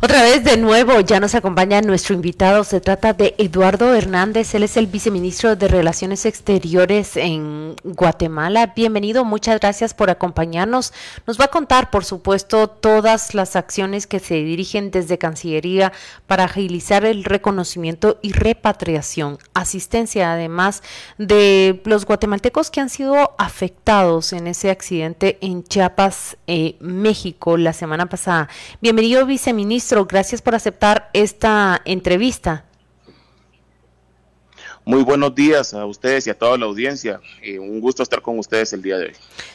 Otra 0.00 0.22
vez 0.22 0.44
de 0.44 0.56
nuevo 0.56 1.00
ya 1.00 1.18
nos 1.18 1.34
acompaña 1.34 1.80
nuestro 1.80 2.14
invitado. 2.14 2.62
Se 2.62 2.80
trata 2.80 3.14
de 3.14 3.34
Eduardo 3.36 3.92
Hernández. 3.96 4.54
Él 4.54 4.62
es 4.62 4.76
el 4.76 4.86
viceministro 4.86 5.56
de 5.56 5.66
Relaciones 5.66 6.24
Exteriores 6.24 7.16
en 7.16 7.74
Guatemala. 7.82 8.74
Bienvenido, 8.76 9.24
muchas 9.24 9.58
gracias 9.58 9.94
por 9.94 10.08
acompañarnos. 10.08 10.92
Nos 11.26 11.40
va 11.40 11.46
a 11.46 11.48
contar, 11.48 11.90
por 11.90 12.04
supuesto, 12.04 12.68
todas 12.68 13.34
las 13.34 13.56
acciones 13.56 14.06
que 14.06 14.20
se 14.20 14.34
dirigen 14.34 14.92
desde 14.92 15.18
Cancillería 15.18 15.92
para 16.28 16.44
agilizar 16.44 17.04
el 17.04 17.24
reconocimiento 17.24 18.20
y 18.22 18.30
repatriación, 18.34 19.38
asistencia 19.52 20.32
además 20.32 20.84
de 21.18 21.82
los 21.84 22.04
guatemaltecos 22.06 22.70
que 22.70 22.80
han 22.80 22.88
sido 22.88 23.32
afectados 23.36 24.32
en 24.32 24.46
ese 24.46 24.70
accidente 24.70 25.38
en 25.40 25.64
Chiapas, 25.64 26.36
eh, 26.46 26.76
México, 26.78 27.56
la 27.56 27.72
semana 27.72 28.06
pasada. 28.06 28.48
Bienvenido, 28.80 29.26
viceministro 29.26 29.87
gracias 30.06 30.42
por 30.42 30.54
aceptar 30.54 31.10
esta 31.12 31.80
entrevista. 31.84 32.64
Muy 34.84 35.02
buenos 35.02 35.34
días 35.34 35.74
a 35.74 35.84
ustedes 35.84 36.26
y 36.26 36.30
a 36.30 36.38
toda 36.38 36.56
la 36.56 36.64
audiencia. 36.64 37.20
Eh, 37.42 37.58
un 37.58 37.80
gusto 37.80 38.02
estar 38.02 38.22
con 38.22 38.38
ustedes 38.38 38.72
el 38.72 38.80
día 38.80 38.96
de 38.96 39.06
hoy. 39.06 39.12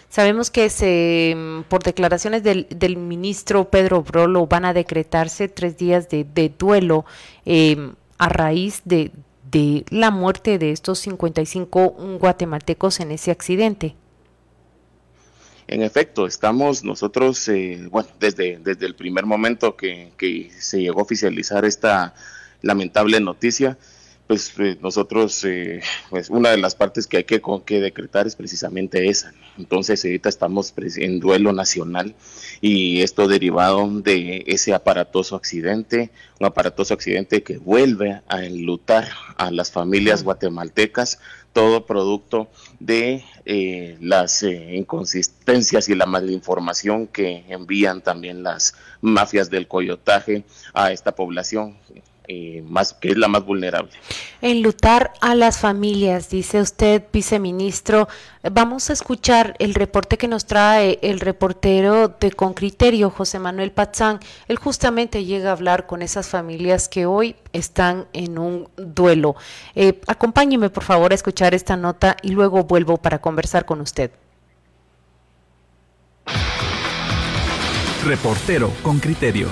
Sabemos 0.10 0.52
que 0.52 0.70
se, 0.70 1.36
por 1.70 1.82
declaraciones 1.82 2.44
del, 2.44 2.98
ministro 2.98 3.70
Pedro 3.70 4.04
Brolo 4.04 4.46
van 4.46 4.66
a 4.66 4.74
decretarse 4.74 5.48
tres 5.48 5.76
días 5.78 6.08
de, 6.10 6.54
duelo 6.60 7.06
em, 7.46 7.96
a 8.20 8.30
raíz 8.30 8.84
de, 8.86 9.12
de 9.50 9.86
la 9.90 10.12
muerte 10.12 10.60
de 10.60 10.72
estos 10.72 11.00
55 11.00 11.96
guatemaltecos 12.20 13.00
en 13.00 13.12
ese 13.12 13.32
accidente. 13.32 13.96
En 15.74 15.82
efecto, 15.82 16.28
estamos 16.28 16.84
nosotros, 16.84 17.48
eh, 17.48 17.88
bueno, 17.90 18.08
desde, 18.20 18.60
desde 18.60 18.86
el 18.86 18.94
primer 18.94 19.26
momento 19.26 19.76
que, 19.76 20.52
se 20.60 20.80
llegó 20.80 21.00
a 21.00 21.02
oficializar 21.02 21.66
esta 21.66 22.14
lamentable 22.62 23.20
noticia, 23.20 23.80
pues 24.28 24.54
eh, 24.60 24.78
nosotros, 24.82 25.44
eh, 25.46 25.82
pues 26.10 26.30
una 26.30 26.52
de 26.52 26.58
las 26.58 26.76
partes 26.76 27.08
que 27.08 27.18
hay 27.18 27.24
que, 27.24 27.42
que 27.66 27.82
decretar 27.82 28.28
es 28.28 28.36
precisamente 28.36 29.10
esa. 29.10 29.34
Entonces 29.58 30.04
ahorita 30.04 30.30
estamos 30.30 30.74
en 30.98 31.20
duelo 31.20 31.54
nacional 31.54 32.16
y 32.62 33.02
esto 33.02 33.28
derivado 33.28 33.88
de 34.02 34.44
ese 34.48 34.74
aparatoso 34.74 35.36
accidente, 35.36 36.10
un 36.40 36.48
aparatoso 36.48 36.94
accidente 36.94 37.44
que 37.44 37.58
vuelve 37.58 38.22
a 38.28 38.46
enlutar 38.46 39.10
a 39.38 39.52
las 39.52 39.72
familias 39.72 40.24
guatemaltecas 40.24 41.20
todo 41.54 41.86
producto 41.86 42.50
de 42.80 43.24
eh, 43.46 43.98
las 44.02 44.44
eh, 44.44 44.76
inconsistencias 44.76 45.88
y 45.88 45.96
la 45.96 46.08
malinformación 46.08 47.08
que 47.08 47.46
envían 47.48 48.02
también 48.02 48.44
las 48.44 48.74
mafias 49.02 49.50
del 49.50 49.68
coyotaje 49.68 50.44
a 50.74 50.92
esta 50.92 51.14
población. 51.14 51.78
Eh, 52.26 52.64
más 52.66 52.94
que 52.94 53.10
es 53.10 53.18
la 53.18 53.28
más 53.28 53.46
vulnerable. 53.46 53.92
Enlutar 54.42 55.12
a 55.20 55.36
las 55.36 55.60
familias, 55.60 56.30
dice 56.30 56.62
usted, 56.62 57.04
viceministro. 57.12 58.08
Vamos 58.50 58.90
a 58.90 58.94
escuchar 58.94 59.56
el 59.60 59.74
reporte 59.74 60.18
que 60.18 60.30
nos 60.30 60.46
trae 60.46 61.00
el 61.02 61.20
reportero 61.20 62.08
de 62.08 62.32
Con 62.32 62.54
Criterio, 62.54 63.10
José 63.10 63.40
Manuel 63.40 63.74
Pazán. 63.74 64.22
Él 64.48 64.56
justamente 64.56 65.26
llega 65.26 65.50
a 65.50 65.54
hablar 65.54 65.86
con 65.86 66.02
esas 66.02 66.30
familias 66.30 66.88
que 66.88 67.06
hoy 67.06 67.36
están 67.52 68.08
en 68.14 68.38
un 68.38 68.70
duelo. 68.78 69.36
Eh, 69.76 70.00
acompáñeme, 70.08 70.70
por 70.70 70.84
favor, 70.84 71.12
a 71.12 71.16
escuchar 71.16 71.54
esta 71.54 71.76
nota 71.76 72.16
y 72.22 72.30
luego 72.30 72.64
vuelvo 72.64 72.96
para 72.96 73.20
conversar 73.20 73.66
con 73.66 73.82
usted. 73.82 74.12
Reportero 78.06 78.72
con 78.82 79.00
Criterio. 79.00 79.48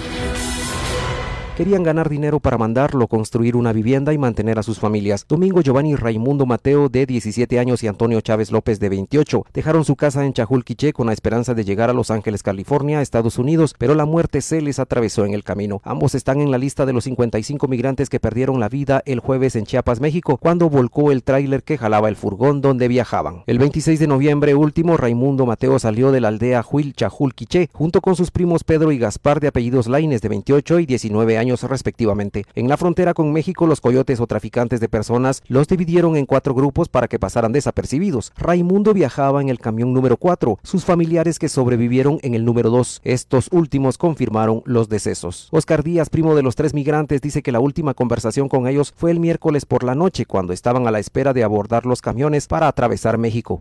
Querían 1.57 1.83
ganar 1.83 2.07
dinero 2.07 2.39
para 2.39 2.57
mandarlo, 2.57 3.07
construir 3.07 3.57
una 3.57 3.73
vivienda 3.73 4.13
y 4.13 4.17
mantener 4.17 4.57
a 4.57 4.63
sus 4.63 4.79
familias. 4.79 5.25
Domingo 5.27 5.59
Giovanni 5.59 5.97
Raimundo 5.97 6.45
Mateo, 6.45 6.87
de 6.87 7.05
17 7.05 7.59
años, 7.59 7.83
y 7.83 7.87
Antonio 7.87 8.21
Chávez 8.21 8.53
López, 8.53 8.79
de 8.79 8.87
28, 8.87 9.45
dejaron 9.53 9.83
su 9.83 9.97
casa 9.97 10.25
en 10.25 10.31
Chajulquiché 10.31 10.93
con 10.93 11.07
la 11.07 11.13
esperanza 11.13 11.53
de 11.53 11.65
llegar 11.65 11.89
a 11.89 11.93
Los 11.93 12.09
Ángeles, 12.09 12.41
California, 12.41 13.01
Estados 13.01 13.37
Unidos, 13.37 13.75
pero 13.77 13.95
la 13.95 14.05
muerte 14.05 14.39
se 14.39 14.61
les 14.61 14.79
atravesó 14.79 15.25
en 15.25 15.33
el 15.33 15.43
camino. 15.43 15.81
Ambos 15.83 16.15
están 16.15 16.39
en 16.39 16.51
la 16.51 16.57
lista 16.57 16.85
de 16.85 16.93
los 16.93 17.03
55 17.03 17.67
migrantes 17.67 18.09
que 18.09 18.21
perdieron 18.21 18.61
la 18.61 18.69
vida 18.69 19.03
el 19.05 19.19
jueves 19.19 19.57
en 19.57 19.65
Chiapas, 19.65 19.99
México, 19.99 20.37
cuando 20.37 20.69
volcó 20.69 21.11
el 21.11 21.21
tráiler 21.21 21.63
que 21.63 21.77
jalaba 21.77 22.07
el 22.07 22.15
furgón 22.15 22.61
donde 22.61 22.87
viajaban. 22.87 23.43
El 23.45 23.59
26 23.59 23.99
de 23.99 24.07
noviembre 24.07 24.55
último, 24.55 24.95
Raimundo 24.95 25.45
Mateo 25.45 25.79
salió 25.79 26.13
de 26.13 26.21
la 26.21 26.29
aldea 26.29 26.63
Huil 26.67 26.93
Chajulquiché 26.93 27.69
junto 27.73 27.99
con 27.99 28.15
sus 28.15 28.31
primos 28.31 28.63
Pedro 28.63 28.93
y 28.93 28.97
Gaspar 28.97 29.41
de 29.41 29.49
apellidos 29.49 29.87
Laines 29.87 30.21
de 30.21 30.29
28 30.29 30.79
y 30.79 30.85
19 30.85 31.37
años 31.37 31.40
respectivamente. 31.49 32.45
En 32.55 32.69
la 32.69 32.77
frontera 32.77 33.13
con 33.13 33.33
México, 33.33 33.65
los 33.65 33.81
coyotes 33.81 34.19
o 34.19 34.27
traficantes 34.27 34.79
de 34.79 34.87
personas 34.87 35.41
los 35.47 35.67
dividieron 35.67 36.15
en 36.15 36.25
cuatro 36.25 36.53
grupos 36.53 36.87
para 36.87 37.07
que 37.07 37.19
pasaran 37.19 37.51
desapercibidos. 37.51 38.31
Raimundo 38.37 38.93
viajaba 38.93 39.41
en 39.41 39.49
el 39.49 39.59
camión 39.59 39.93
número 39.93 40.17
4, 40.17 40.59
sus 40.63 40.85
familiares 40.85 41.39
que 41.39 41.49
sobrevivieron 41.49 42.19
en 42.21 42.35
el 42.35 42.45
número 42.45 42.69
2. 42.69 43.01
Estos 43.03 43.49
últimos 43.51 43.97
confirmaron 43.97 44.61
los 44.65 44.87
decesos. 44.87 45.49
Oscar 45.51 45.83
Díaz, 45.83 46.09
primo 46.09 46.35
de 46.35 46.43
los 46.43 46.55
tres 46.55 46.73
migrantes, 46.73 47.21
dice 47.21 47.41
que 47.41 47.51
la 47.51 47.59
última 47.59 47.93
conversación 47.93 48.47
con 48.47 48.67
ellos 48.67 48.93
fue 48.95 49.11
el 49.11 49.19
miércoles 49.19 49.65
por 49.65 49.83
la 49.83 49.95
noche 49.95 50.25
cuando 50.25 50.53
estaban 50.53 50.87
a 50.87 50.91
la 50.91 50.99
espera 50.99 51.33
de 51.33 51.43
abordar 51.43 51.85
los 51.85 52.01
camiones 52.01 52.47
para 52.47 52.67
atravesar 52.67 53.17
México. 53.17 53.59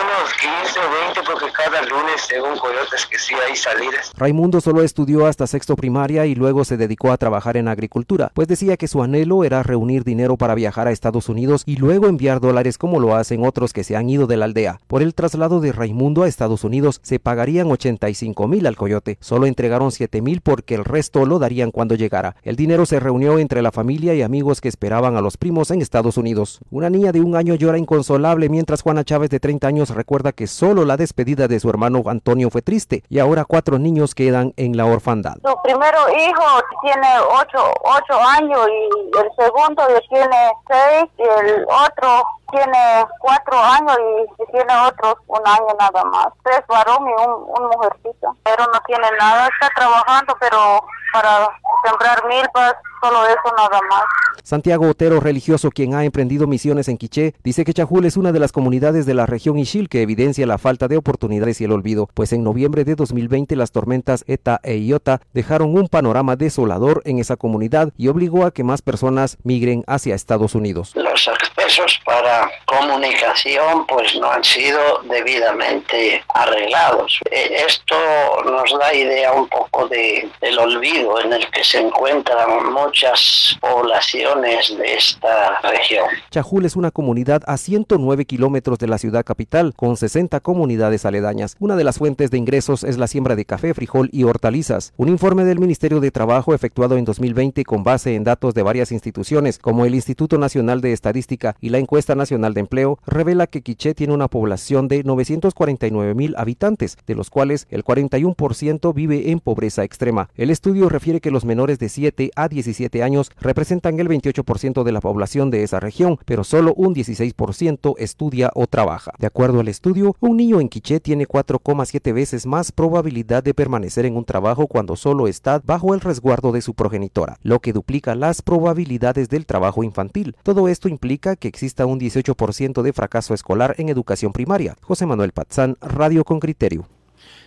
Unos 0.00 0.32
15 0.34 0.80
o 0.80 1.14
20 1.14 1.20
porque 1.24 1.52
cada 1.52 1.82
lunes 1.82 2.20
según 2.28 2.56
coyotes 2.58 3.06
que 3.06 3.18
sí 3.18 3.34
hay 3.46 3.56
salidas. 3.56 4.12
Raimundo 4.16 4.60
solo 4.60 4.82
estudió 4.82 5.26
hasta 5.26 5.46
sexto 5.46 5.76
primaria 5.76 6.26
y 6.26 6.34
luego 6.34 6.64
se 6.64 6.76
dedicó 6.76 7.12
a 7.12 7.16
trabajar 7.16 7.56
en 7.56 7.68
agricultura, 7.68 8.30
pues 8.34 8.48
decía 8.48 8.76
que 8.76 8.88
su 8.88 9.02
anhelo 9.02 9.44
era 9.44 9.62
reunir 9.62 10.04
dinero 10.04 10.36
para 10.36 10.54
viajar 10.54 10.88
a 10.88 10.92
Estados 10.92 11.28
Unidos 11.28 11.62
y 11.66 11.76
luego 11.76 12.06
enviar 12.06 12.40
dólares 12.40 12.78
como 12.78 13.00
lo 13.00 13.14
hacen 13.14 13.44
otros 13.44 13.72
que 13.72 13.84
se 13.84 13.96
han 13.96 14.08
ido 14.08 14.26
de 14.26 14.36
la 14.36 14.46
aldea. 14.46 14.80
Por 14.86 15.02
el 15.02 15.14
traslado 15.14 15.60
de 15.60 15.72
Raimundo 15.72 16.22
a 16.22 16.28
Estados 16.28 16.64
Unidos 16.64 17.00
se 17.02 17.18
pagarían 17.18 17.70
85 17.70 18.48
mil 18.48 18.66
al 18.66 18.76
coyote, 18.76 19.18
solo 19.20 19.46
entregaron 19.46 19.92
7 19.92 20.22
mil 20.22 20.40
porque 20.40 20.74
el 20.74 20.84
resto 20.84 21.26
lo 21.26 21.38
darían 21.38 21.70
cuando 21.70 21.94
llegara. 21.94 22.36
El 22.42 22.56
dinero 22.56 22.86
se 22.86 23.00
reunió 23.00 23.38
entre 23.38 23.62
la 23.62 23.72
familia 23.72 24.14
y 24.14 24.22
amigos 24.22 24.60
que 24.60 24.68
esperaban 24.68 25.16
a 25.16 25.20
los 25.20 25.36
primos 25.36 25.70
en 25.70 25.82
Estados 25.82 26.16
Unidos. 26.16 26.60
Una 26.70 26.90
niña 26.90 27.12
de 27.12 27.20
un 27.20 27.36
año 27.36 27.54
llora 27.54 27.78
inconsolable 27.78 28.48
mientras 28.48 28.79
Juana 28.82 29.04
Chávez 29.04 29.30
de 29.30 29.40
30 29.40 29.66
años 29.66 29.90
recuerda 29.90 30.32
que 30.32 30.46
solo 30.46 30.84
la 30.84 30.96
despedida 30.96 31.48
de 31.48 31.60
su 31.60 31.68
hermano 31.70 32.02
Antonio 32.06 32.50
fue 32.50 32.62
triste 32.62 33.02
y 33.08 33.18
ahora 33.18 33.44
cuatro 33.44 33.78
niños 33.78 34.14
quedan 34.14 34.52
en 34.56 34.76
la 34.76 34.86
orfandad. 34.86 35.34
Su 35.44 35.62
primero 35.62 35.98
hijo 36.10 36.62
tiene 36.82 37.08
8, 37.20 37.48
ocho 37.82 38.20
años 38.38 38.66
y 38.68 39.18
el 39.18 39.30
segundo 39.36 39.82
tiene 40.08 40.52
6 40.68 41.10
y 41.18 41.22
el 41.22 41.64
otro 41.64 42.24
tiene 42.50 43.06
cuatro 43.20 43.58
años 43.58 43.96
y 44.38 44.52
tiene 44.52 44.72
otros 44.86 45.14
un 45.28 45.40
año 45.46 45.76
nada 45.78 46.04
más. 46.04 46.28
Tres 46.42 46.62
varón 46.68 47.06
y 47.06 47.12
un, 47.12 47.30
un 47.30 47.68
mujercita. 47.68 48.32
Pero 48.42 48.64
no 48.66 48.80
tiene 48.86 49.08
nada, 49.18 49.48
está 49.48 49.70
trabajando, 49.74 50.36
pero 50.40 50.80
para 51.12 51.48
sembrar 51.84 52.22
milpas, 52.28 52.74
solo 53.00 53.24
eso 53.26 53.54
nada 53.56 53.80
más. 53.88 54.04
Santiago 54.42 54.88
Otero, 54.88 55.20
religioso 55.20 55.70
quien 55.70 55.94
ha 55.94 56.04
emprendido 56.04 56.46
misiones 56.46 56.88
en 56.88 56.96
Quiché, 56.96 57.34
dice 57.44 57.64
que 57.64 57.74
Chajul 57.74 58.04
es 58.04 58.16
una 58.16 58.32
de 58.32 58.40
las 58.40 58.52
comunidades 58.52 59.06
de 59.06 59.14
la 59.14 59.26
región 59.26 59.58
Ishil 59.58 59.88
que 59.88 60.02
evidencia 60.02 60.46
la 60.46 60.58
falta 60.58 60.88
de 60.88 60.96
oportunidades 60.96 61.60
y 61.60 61.64
el 61.64 61.72
olvido, 61.72 62.08
pues 62.14 62.32
en 62.32 62.42
noviembre 62.42 62.84
de 62.84 62.94
2020 62.94 63.54
las 63.56 63.72
tormentas 63.72 64.24
Eta 64.26 64.60
e 64.62 64.78
Iota 64.78 65.20
dejaron 65.34 65.76
un 65.76 65.88
panorama 65.88 66.36
desolador 66.36 67.02
en 67.04 67.18
esa 67.18 67.36
comunidad 67.36 67.92
y 67.96 68.08
obligó 68.08 68.44
a 68.44 68.50
que 68.50 68.64
más 68.64 68.82
personas 68.82 69.36
migren 69.44 69.84
hacia 69.86 70.14
Estados 70.14 70.54
Unidos. 70.54 70.92
Los 70.96 71.30
accesos 71.70 72.00
para 72.04 72.50
comunicación 72.64 73.86
pues 73.86 74.14
no 74.16 74.30
han 74.30 74.42
sido 74.42 74.80
debidamente 75.08 76.22
arreglados. 76.34 77.20
E, 77.30 77.64
esto 77.66 77.96
nos 78.44 78.78
da 78.78 78.92
idea 78.94 79.32
un 79.32 79.48
poco 79.48 79.86
de, 79.88 80.28
del 80.40 80.58
olvido 80.58 81.20
en 81.20 81.32
el 81.32 81.48
que 81.50 81.62
se 81.64 81.78
encuentran 81.78 82.72
muchas 82.72 83.56
poblaciones 83.60 84.76
de 84.76 84.94
esta 84.94 85.60
región. 85.62 86.06
Chajul 86.30 86.64
es 86.64 86.76
una 86.76 86.90
comunidad 86.90 87.42
a 87.46 87.56
109 87.56 88.24
kilómetros 88.24 88.78
de 88.78 88.86
la 88.86 88.98
ciudad 88.98 89.24
capital, 89.24 89.72
con 89.74 89.96
60 89.96 90.40
comunidades 90.40 91.04
aledañas. 91.04 91.56
Una 91.60 91.76
de 91.76 91.84
las 91.84 91.98
fuentes 91.98 92.30
de 92.30 92.38
ingresos 92.38 92.84
es 92.84 92.98
la 92.98 93.06
siembra 93.06 93.36
de 93.36 93.44
café, 93.44 93.74
frijol 93.74 94.08
y 94.12 94.24
hortalizas. 94.24 94.92
Un 94.96 95.08
informe 95.08 95.44
del 95.44 95.58
Ministerio 95.58 96.00
de 96.00 96.10
Trabajo 96.10 96.54
efectuado 96.54 96.96
en 96.96 97.04
2020 97.04 97.64
con 97.64 97.84
base 97.84 98.14
en 98.14 98.24
datos 98.24 98.54
de 98.54 98.62
varias 98.62 98.92
instituciones, 98.92 99.58
como 99.58 99.84
el 99.84 99.94
Instituto 99.94 100.38
Nacional 100.38 100.80
de 100.80 100.92
Estadística, 100.92 101.56
y 101.60 101.70
la 101.70 101.78
encuesta 101.78 102.14
nacional 102.14 102.54
de 102.54 102.60
empleo 102.60 102.98
revela 103.06 103.46
que 103.46 103.62
Quiché 103.62 103.94
tiene 103.94 104.14
una 104.14 104.28
población 104.28 104.88
de 104.88 105.04
949 105.04 106.14
mil 106.14 106.34
habitantes, 106.36 106.96
de 107.06 107.14
los 107.14 107.30
cuales 107.30 107.66
el 107.70 107.84
41% 107.84 108.94
vive 108.94 109.30
en 109.30 109.40
pobreza 109.40 109.84
extrema. 109.84 110.30
El 110.36 110.50
estudio 110.50 110.88
refiere 110.88 111.20
que 111.20 111.30
los 111.30 111.44
menores 111.44 111.78
de 111.78 111.88
7 111.88 112.30
a 112.36 112.48
17 112.48 113.02
años 113.02 113.30
representan 113.40 113.98
el 114.00 114.08
28% 114.08 114.82
de 114.82 114.92
la 114.92 115.00
población 115.00 115.50
de 115.50 115.62
esa 115.62 115.80
región, 115.80 116.18
pero 116.24 116.44
solo 116.44 116.74
un 116.74 116.94
16% 116.94 117.94
estudia 117.98 118.50
o 118.54 118.66
trabaja. 118.66 119.12
De 119.18 119.26
acuerdo 119.26 119.60
al 119.60 119.68
estudio, 119.68 120.16
un 120.20 120.36
niño 120.36 120.60
en 120.60 120.68
Quiché 120.68 121.00
tiene 121.00 121.26
4,7 121.26 122.12
veces 122.12 122.46
más 122.46 122.72
probabilidad 122.72 123.42
de 123.42 123.54
permanecer 123.54 124.06
en 124.06 124.16
un 124.16 124.24
trabajo 124.24 124.66
cuando 124.66 124.96
solo 124.96 125.28
está 125.28 125.60
bajo 125.64 125.94
el 125.94 126.00
resguardo 126.00 126.52
de 126.52 126.62
su 126.62 126.74
progenitora, 126.74 127.38
lo 127.42 127.60
que 127.60 127.72
duplica 127.72 128.14
las 128.14 128.42
probabilidades 128.42 129.28
del 129.28 129.46
trabajo 129.46 129.84
infantil. 129.84 130.36
Todo 130.42 130.68
esto 130.68 130.88
implica 130.88 131.36
que 131.40 131.48
exista 131.48 131.86
un 131.86 131.98
18% 131.98 132.82
de 132.82 132.92
fracaso 132.92 133.34
escolar 133.34 133.74
en 133.78 133.88
educación 133.88 134.32
primaria. 134.32 134.76
José 134.82 135.06
Manuel 135.06 135.32
Patzán, 135.32 135.76
Radio 135.80 136.22
con 136.22 136.38
Criterio. 136.38 136.86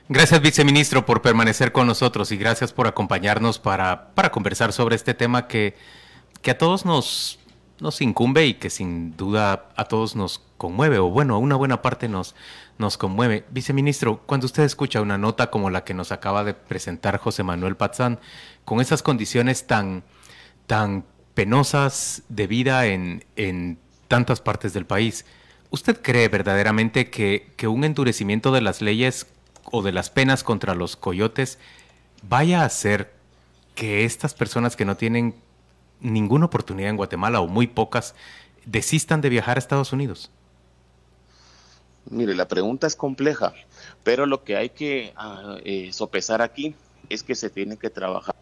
Gracias, 0.10 0.42
viceministro, 0.42 1.06
por 1.06 1.22
permanecer 1.22 1.72
con 1.72 1.88
nosotros 1.88 2.32
y 2.34 2.38
gracias 2.38 2.74
por 2.74 2.88
acompañarnos 2.88 3.58
para, 3.58 4.14
para 4.16 4.32
conversar 4.32 4.74
sobre 4.74 4.98
este 4.98 5.14
tema 5.14 5.48
que, 5.48 5.76
que 6.42 6.52
a 6.52 6.58
todos 6.58 6.86
nos, 6.86 7.40
incumbe 8.02 8.46
y 8.46 8.56
que 8.56 8.70
sin 8.70 9.16
duda 9.16 9.70
a 9.78 9.86
todos 9.86 10.18
nos 10.18 10.42
conmueve, 10.58 11.00
o 11.00 11.10
bueno, 11.10 11.36
a 11.36 11.38
una 11.38 11.56
buena 11.56 11.82
parte 11.82 12.10
nos, 12.10 12.36
nos 12.78 12.98
conmueve. 12.98 13.46
Viceministro, 13.52 14.22
cuando 14.26 14.46
usted 14.46 14.64
escucha 14.64 15.02
una 15.02 15.18
nota 15.18 15.50
como 15.50 15.70
la 15.70 15.86
que 15.86 15.94
nos 15.94 16.12
acaba 16.12 16.44
de 16.44 16.54
presentar 16.54 17.18
José 17.18 17.44
Manuel 17.44 17.78
Patzán, 17.78 18.20
con 18.66 18.82
esas 18.82 19.04
condiciones 19.04 19.68
tan, 19.68 20.04
tan 20.68 21.06
penosas 21.34 22.24
de 22.28 22.48
vida 22.48 22.88
en, 22.88 23.26
en 23.38 23.80
tantas 24.14 24.42
partes 24.42 24.74
del 24.74 24.86
país, 24.86 25.26
¿usted 25.72 26.00
cree 26.00 26.28
verdaderamente 26.28 27.10
que, 27.10 27.52
que 27.58 27.68
un 27.68 27.84
endurecimiento 27.84 28.52
de 28.52 28.62
las 28.62 28.80
leyes 28.80 29.26
o 29.72 29.82
de 29.82 29.92
las 29.92 30.12
penas 30.12 30.44
contra 30.44 30.76
los 30.76 30.96
coyotes 30.96 31.58
vaya 32.22 32.62
a 32.62 32.66
hacer 32.66 33.12
que 33.74 34.06
estas 34.06 34.36
personas 34.36 34.76
que 34.76 34.86
no 34.86 34.98
tienen 34.98 35.34
ninguna 36.00 36.46
oportunidad 36.46 36.92
en 36.92 36.96
Guatemala 36.96 37.42
o 37.42 37.48
muy 37.48 37.66
pocas 37.66 38.14
desistan 38.66 39.20
de 39.22 39.30
viajar 39.30 39.58
a 39.58 39.60
Estados 39.60 39.94
Unidos? 39.94 40.30
Mire, 42.08 42.36
la 42.36 42.48
pregunta 42.48 42.86
es 42.86 42.96
compleja, 42.96 43.56
pero 44.04 44.28
lo 44.28 44.44
que 44.44 44.58
hay 44.58 44.70
que 44.70 45.12
uh, 45.18 45.58
eh, 45.66 45.92
sopesar 45.92 46.44
aquí 46.44 46.76
es 47.10 47.24
que 47.24 47.34
se 47.34 47.50
tiene 47.50 47.78
que 47.78 47.90
trabajar 47.90 48.36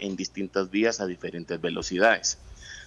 en 0.00 0.16
distintas 0.16 0.72
vías 0.72 1.00
a 1.00 1.06
diferentes 1.06 1.60
velocidades. 1.60 2.36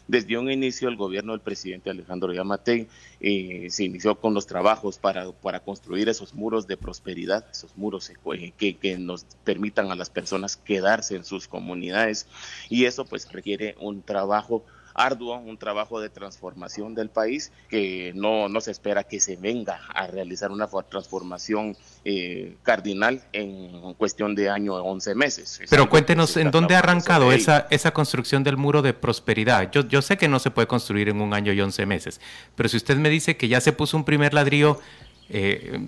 Desde 0.08 0.38
un 0.38 0.50
inicio, 0.50 0.88
el 0.88 0.96
gobierno 0.96 1.34
del 1.34 1.42
presidente 1.42 1.90
Alejandro 1.90 2.34
Yamatei 2.34 2.88
eh, 3.20 3.68
se 3.70 3.84
inició 3.84 4.16
con 4.16 4.34
los 4.34 4.48
trabajos 4.48 4.98
para, 4.98 5.32
para 5.34 5.60
construir 5.60 6.08
esos 6.08 6.34
muros 6.34 6.66
de 6.66 6.78
prosperidad, 6.78 7.46
esos 7.52 7.76
muros 7.76 8.10
eh, 8.10 8.54
que, 8.58 8.78
que 8.78 8.98
nos 8.98 9.26
permitan 9.44 9.92
a 9.92 9.96
las 9.96 10.10
personas 10.10 10.56
quedarse 10.56 11.18
en 11.18 11.26
sus 11.26 11.50
comunidades. 11.50 12.26
Y 12.70 12.86
eso 12.86 13.04
pues 13.06 13.30
requiere 13.32 13.76
un 13.82 14.02
trabajo 14.02 14.64
arduo, 14.98 15.38
un 15.38 15.58
trabajo 15.58 16.02
de 16.02 16.10
transformación 16.10 16.96
del 16.96 17.10
país 17.10 17.52
que 17.70 18.12
no, 18.16 18.50
no 18.50 18.60
se 18.60 18.72
espera 18.72 19.04
que 19.04 19.20
se 19.20 19.38
venga 19.38 19.80
a 19.94 20.08
realizar 20.08 20.52
una 20.52 20.68
transformación 20.90 21.78
eh, 22.04 22.58
cardinal 22.64 23.22
en 23.32 23.94
cuestión 23.94 24.36
de 24.36 24.50
año 24.50 24.74
o 24.74 24.84
11 24.84 25.16
meses. 25.16 25.62
Pero 25.70 25.90
cuéntenos, 25.90 26.36
¿en 26.36 26.52
dónde 26.52 26.76
ha 26.76 26.80
arrancado 26.80 27.32
esa, 27.32 27.68
esa 27.70 27.92
construcción 27.92 28.44
del 28.44 28.58
muro 28.58 28.82
de 28.82 28.94
prosperidad? 28.94 29.72
Yo, 29.72 29.88
yo 29.88 30.02
sé 30.02 30.18
que 30.18 30.28
no 30.28 30.40
se 30.40 30.52
puede 30.52 30.68
construir 30.68 31.10
en 31.10 31.22
un 31.22 31.34
año 31.34 31.54
y 31.54 31.62
11 31.62 31.86
meses, 31.86 32.20
pero 32.56 32.68
si 32.68 32.78
usted 32.78 32.98
me 32.98 33.10
dice 33.10 33.38
que 33.38 33.48
ya 33.48 33.62
se 33.62 33.74
puso 33.74 33.96
un 33.96 34.04
primer 34.04 34.34
ladrillo, 34.34 34.80
eh, 35.30 35.80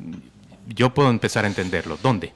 yo 0.67 0.93
puedo 0.93 1.09
empezar 1.09 1.45
a 1.45 1.47
entenderlo. 1.47 1.97
¿Dónde? 2.01 2.31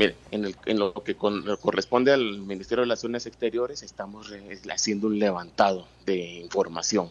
Mire, 0.00 0.16
en, 0.30 0.46
el, 0.46 0.56
en 0.64 0.78
lo 0.78 0.94
que 0.94 1.14
con, 1.14 1.44
corresponde 1.58 2.10
al 2.10 2.38
Ministerio 2.38 2.80
de 2.80 2.84
Relaciones 2.86 3.26
Exteriores, 3.26 3.82
estamos 3.82 4.32
haciendo 4.72 5.08
un 5.08 5.18
levantado 5.18 5.86
de 6.06 6.16
información. 6.38 7.10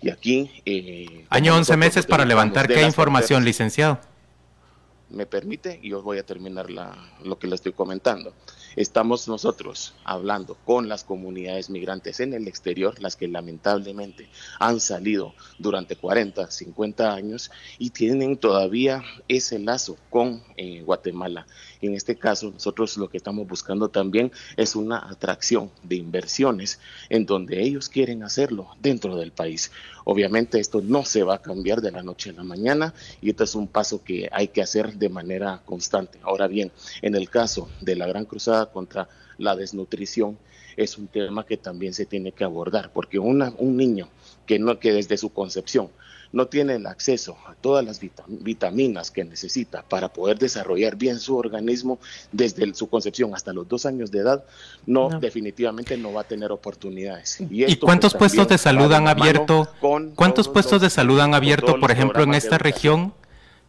Y 0.00 0.08
aquí... 0.08 0.48
Eh, 0.64 1.26
Año 1.30 1.56
11 1.56 1.76
meses 1.76 2.06
para 2.06 2.24
levantar 2.24 2.68
qué 2.68 2.82
información, 2.82 3.44
licenciado. 3.44 3.98
Me 5.10 5.26
permite, 5.26 5.80
y 5.82 5.88
yo 5.88 6.00
voy 6.00 6.18
a 6.18 6.22
terminar 6.22 6.70
la, 6.70 6.96
lo 7.24 7.40
que 7.40 7.48
le 7.48 7.56
estoy 7.56 7.72
comentando. 7.72 8.32
Estamos 8.76 9.26
nosotros 9.26 9.94
hablando 10.04 10.54
con 10.64 10.88
las 10.88 11.02
comunidades 11.02 11.68
migrantes 11.68 12.20
en 12.20 12.32
el 12.34 12.46
exterior, 12.46 12.94
las 13.00 13.16
que 13.16 13.26
lamentablemente 13.26 14.28
han 14.60 14.78
salido 14.78 15.34
durante 15.58 15.96
40, 15.96 16.48
50 16.48 17.12
años 17.12 17.50
y 17.78 17.90
tienen 17.90 18.36
todavía 18.36 19.02
ese 19.26 19.58
lazo 19.58 19.96
con 20.10 20.44
eh, 20.56 20.82
Guatemala. 20.82 21.48
En 21.80 21.94
este 21.94 22.16
caso, 22.16 22.50
nosotros 22.50 22.96
lo 22.96 23.08
que 23.08 23.16
estamos 23.16 23.46
buscando 23.46 23.88
también 23.88 24.32
es 24.56 24.74
una 24.74 25.08
atracción 25.08 25.70
de 25.82 25.96
inversiones 25.96 26.80
en 27.08 27.24
donde 27.24 27.62
ellos 27.62 27.88
quieren 27.88 28.22
hacerlo 28.22 28.68
dentro 28.80 29.16
del 29.16 29.32
país. 29.32 29.70
Obviamente 30.04 30.58
esto 30.58 30.80
no 30.82 31.04
se 31.04 31.22
va 31.22 31.36
a 31.36 31.42
cambiar 31.42 31.80
de 31.80 31.92
la 31.92 32.02
noche 32.02 32.30
a 32.30 32.32
la 32.32 32.42
mañana 32.42 32.94
y 33.20 33.30
esto 33.30 33.44
es 33.44 33.54
un 33.54 33.68
paso 33.68 34.02
que 34.02 34.28
hay 34.32 34.48
que 34.48 34.62
hacer 34.62 34.94
de 34.94 35.08
manera 35.08 35.62
constante. 35.64 36.18
Ahora 36.22 36.48
bien, 36.48 36.72
en 37.02 37.14
el 37.14 37.30
caso 37.30 37.68
de 37.80 37.96
la 37.96 38.06
Gran 38.06 38.24
Cruzada 38.24 38.66
contra 38.66 39.08
la 39.38 39.54
desnutrición 39.54 40.38
es 40.76 40.96
un 40.96 41.08
tema 41.08 41.44
que 41.44 41.56
también 41.56 41.92
se 41.92 42.06
tiene 42.06 42.32
que 42.32 42.44
abordar, 42.44 42.92
porque 42.92 43.18
una, 43.18 43.52
un 43.58 43.76
niño 43.76 44.08
que, 44.46 44.58
no, 44.60 44.78
que 44.78 44.92
desde 44.92 45.16
su 45.16 45.30
concepción 45.30 45.90
no 46.32 46.46
tiene 46.46 46.74
el 46.74 46.86
acceso 46.86 47.36
a 47.46 47.54
todas 47.54 47.84
las 47.84 48.00
vitaminas 48.26 49.10
que 49.10 49.24
necesita 49.24 49.82
para 49.82 50.12
poder 50.12 50.38
desarrollar 50.38 50.96
bien 50.96 51.18
su 51.18 51.36
organismo 51.36 51.98
desde 52.32 52.74
su 52.74 52.88
concepción 52.88 53.34
hasta 53.34 53.52
los 53.52 53.68
dos 53.68 53.86
años 53.86 54.10
de 54.10 54.20
edad, 54.20 54.44
no, 54.86 55.08
definitivamente 55.20 55.96
no 55.96 56.12
va 56.12 56.22
a 56.22 56.24
tener 56.24 56.52
oportunidades. 56.52 57.38
¿Y, 57.40 57.76
cuántos 57.76 58.12
pues, 58.12 58.32
puestos 58.32 58.48
de 58.48 58.58
salud 58.58 58.92
han 58.92 59.08
abierto? 59.08 59.68
¿Cuántos 60.14 60.48
puestos 60.48 60.80
de 60.82 60.90
salud 60.90 61.20
han 61.20 61.34
abierto, 61.34 61.80
por 61.80 61.90
ejemplo, 61.90 62.22
en 62.22 62.34
esta 62.34 62.58
región? 62.58 63.14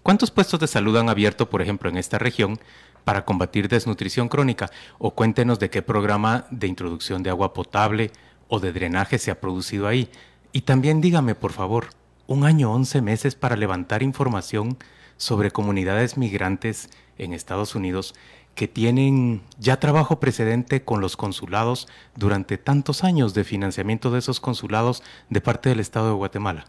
¿Cuántos 0.03 0.31
puestos 0.31 0.59
de 0.59 0.67
salud 0.67 0.97
han 0.97 1.09
abierto, 1.09 1.49
por 1.49 1.61
ejemplo, 1.61 1.89
en 1.89 1.97
esta 1.97 2.17
región 2.17 2.59
para 3.03 3.25
combatir 3.25 3.69
desnutrición 3.69 4.27
crónica? 4.27 4.69
O 4.97 5.11
cuéntenos 5.11 5.59
de 5.59 5.69
qué 5.69 5.81
programa 5.81 6.45
de 6.51 6.67
introducción 6.67 7.23
de 7.23 7.29
agua 7.29 7.53
potable 7.53 8.11
o 8.47 8.59
de 8.59 8.73
drenaje 8.73 9.17
se 9.17 9.31
ha 9.31 9.39
producido 9.39 9.87
ahí. 9.87 10.09
Y 10.51 10.61
también 10.61 10.99
dígame, 10.99 11.35
por 11.35 11.51
favor, 11.51 11.89
un 12.29 12.45
año, 12.45 12.71
once 12.71 13.01
meses 13.01 13.33
para 13.33 13.55
levantar 13.55 14.03
información 14.03 14.77
sobre 15.17 15.49
comunidades 15.49 16.15
migrantes 16.15 16.89
en 17.17 17.33
Estados 17.33 17.73
Unidos 17.73 18.13
que 18.53 18.67
tienen 18.67 19.41
ya 19.57 19.79
trabajo 19.79 20.19
precedente 20.19 20.83
con 20.83 21.01
los 21.01 21.17
consulados 21.17 21.87
durante 22.15 22.59
tantos 22.59 23.03
años 23.03 23.33
de 23.33 23.43
financiamiento 23.43 24.11
de 24.11 24.19
esos 24.19 24.39
consulados 24.39 25.01
de 25.29 25.41
parte 25.41 25.69
del 25.69 25.79
Estado 25.79 26.09
de 26.09 26.13
Guatemala. 26.13 26.65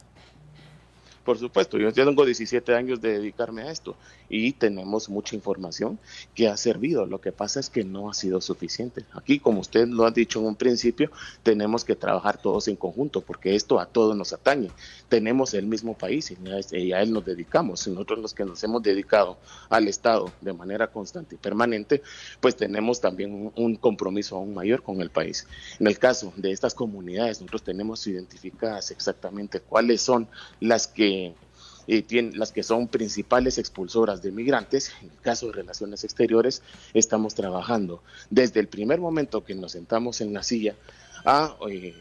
Por 1.31 1.39
supuesto, 1.39 1.79
yo 1.79 1.93
tengo 1.93 2.25
17 2.25 2.75
años 2.75 3.01
de 3.01 3.13
dedicarme 3.13 3.63
a 3.63 3.71
esto 3.71 3.95
y 4.29 4.53
tenemos 4.53 5.09
mucha 5.09 5.37
información 5.37 5.97
que 6.35 6.49
ha 6.49 6.57
servido. 6.57 7.07
Lo 7.07 7.21
que 7.21 7.31
pasa 7.31 7.61
es 7.61 7.71
que 7.71 7.85
no 7.85 8.11
ha 8.11 8.15
sido 8.15 8.41
suficiente. 8.41 9.05
Aquí, 9.13 9.39
como 9.39 9.61
usted 9.61 9.87
lo 9.87 10.07
ha 10.07 10.11
dicho 10.11 10.41
en 10.41 10.47
un 10.47 10.57
principio, 10.57 11.13
tenemos 11.45 11.85
que 11.85 11.95
trabajar 11.95 12.43
todos 12.43 12.67
en 12.67 12.75
conjunto 12.75 13.21
porque 13.21 13.55
esto 13.55 13.79
a 13.79 13.87
todos 13.87 14.17
nos 14.17 14.33
atañe. 14.33 14.73
Tenemos 15.09 15.55
el 15.55 15.67
mismo 15.67 15.95
país 15.95 16.33
y 16.33 16.93
a 16.93 17.01
él 17.01 17.13
nos 17.13 17.25
dedicamos. 17.25 17.87
Nosotros 17.87 18.19
los 18.19 18.35
que 18.35 18.45
nos 18.45 18.65
hemos 18.65 18.83
dedicado 18.83 19.39
al 19.69 19.87
Estado 19.87 20.33
de 20.41 20.53
manera 20.53 20.89
constante 20.89 21.37
y 21.37 21.39
permanente, 21.39 22.03
pues 22.41 22.57
tenemos 22.57 23.01
también 23.01 23.53
un 23.55 23.77
compromiso 23.77 24.35
aún 24.35 24.53
mayor 24.53 24.83
con 24.83 25.01
el 25.01 25.11
país. 25.11 25.47
En 25.79 25.87
el 25.87 25.97
caso 25.97 26.33
de 26.37 26.51
estas 26.51 26.75
comunidades, 26.75 27.41
nosotros 27.41 27.63
tenemos 27.63 28.05
identificadas 28.09 28.91
exactamente 28.91 29.61
cuáles 29.61 30.01
son 30.01 30.27
las 30.59 30.89
que 30.89 31.20
eh, 31.87 32.31
las 32.35 32.53
que 32.53 32.63
son 32.63 32.89
principales 32.89 33.59
expulsoras 33.59 34.23
de 34.23 34.31
migrantes, 34.31 34.93
en 35.03 35.11
el 35.11 35.21
caso 35.21 35.47
de 35.47 35.53
relaciones 35.53 36.05
exteriores, 36.05 36.63
estamos 36.95 37.35
trabajando 37.35 38.03
desde 38.29 38.61
el 38.61 38.69
primer 38.69 39.01
momento 39.01 39.45
que 39.45 39.55
nos 39.55 39.73
sentamos 39.73 40.21
en 40.21 40.33
la 40.33 40.43
silla 40.43 40.77
a, 41.25 41.57
eh, 41.69 41.95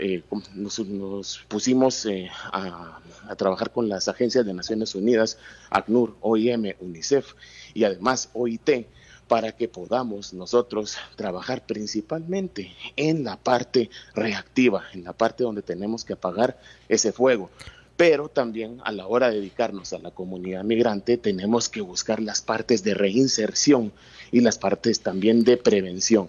eh, 0.00 0.22
nos, 0.54 1.40
pusimos 1.48 2.06
a, 2.52 3.00
trabajar 3.36 3.72
con 3.72 3.88
las 3.88 4.08
agencias 4.08 4.44
de 4.44 4.54
Naciones 4.54 4.94
Unidas, 4.94 5.38
ACNUR, 5.70 6.16
OIM, 6.20 6.74
UNICEF 6.80 7.34
y 7.74 7.84
además 7.84 8.30
OIT 8.34 8.86
para 9.26 9.52
que 9.52 9.68
podamos 9.68 10.32
nosotros 10.32 10.96
trabajar 11.16 11.66
principalmente 11.66 12.74
en 12.96 13.24
la 13.24 13.36
parte 13.36 13.90
reactiva, 14.14 14.84
en 14.94 15.04
la 15.04 15.12
parte 15.12 15.44
donde 15.44 15.62
tenemos 15.62 16.04
que 16.04 16.14
apagar 16.14 16.58
ese 16.88 17.12
fuego 17.12 17.50
pero 17.98 18.28
también 18.28 18.80
a 18.84 18.92
la 18.92 19.08
hora 19.08 19.28
de 19.28 19.40
dedicarnos 19.40 19.92
a 19.92 19.98
la 19.98 20.12
comunidad 20.12 20.62
migrante 20.62 21.16
tenemos 21.16 21.68
que 21.68 21.80
buscar 21.80 22.22
las 22.22 22.40
partes 22.40 22.84
de 22.84 22.94
reinserción 22.94 23.92
y 24.30 24.40
las 24.40 24.56
partes 24.56 25.00
también 25.00 25.42
de 25.42 25.56
prevención. 25.56 26.28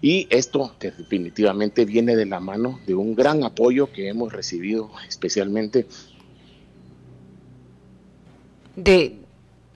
Y 0.00 0.26
esto 0.30 0.74
definitivamente 0.80 1.84
viene 1.84 2.16
de 2.16 2.24
la 2.24 2.40
mano 2.40 2.80
de 2.86 2.94
un 2.94 3.14
gran 3.14 3.44
apoyo 3.44 3.92
que 3.92 4.08
hemos 4.08 4.32
recibido 4.32 4.90
especialmente. 5.06 5.86
De 8.76 9.18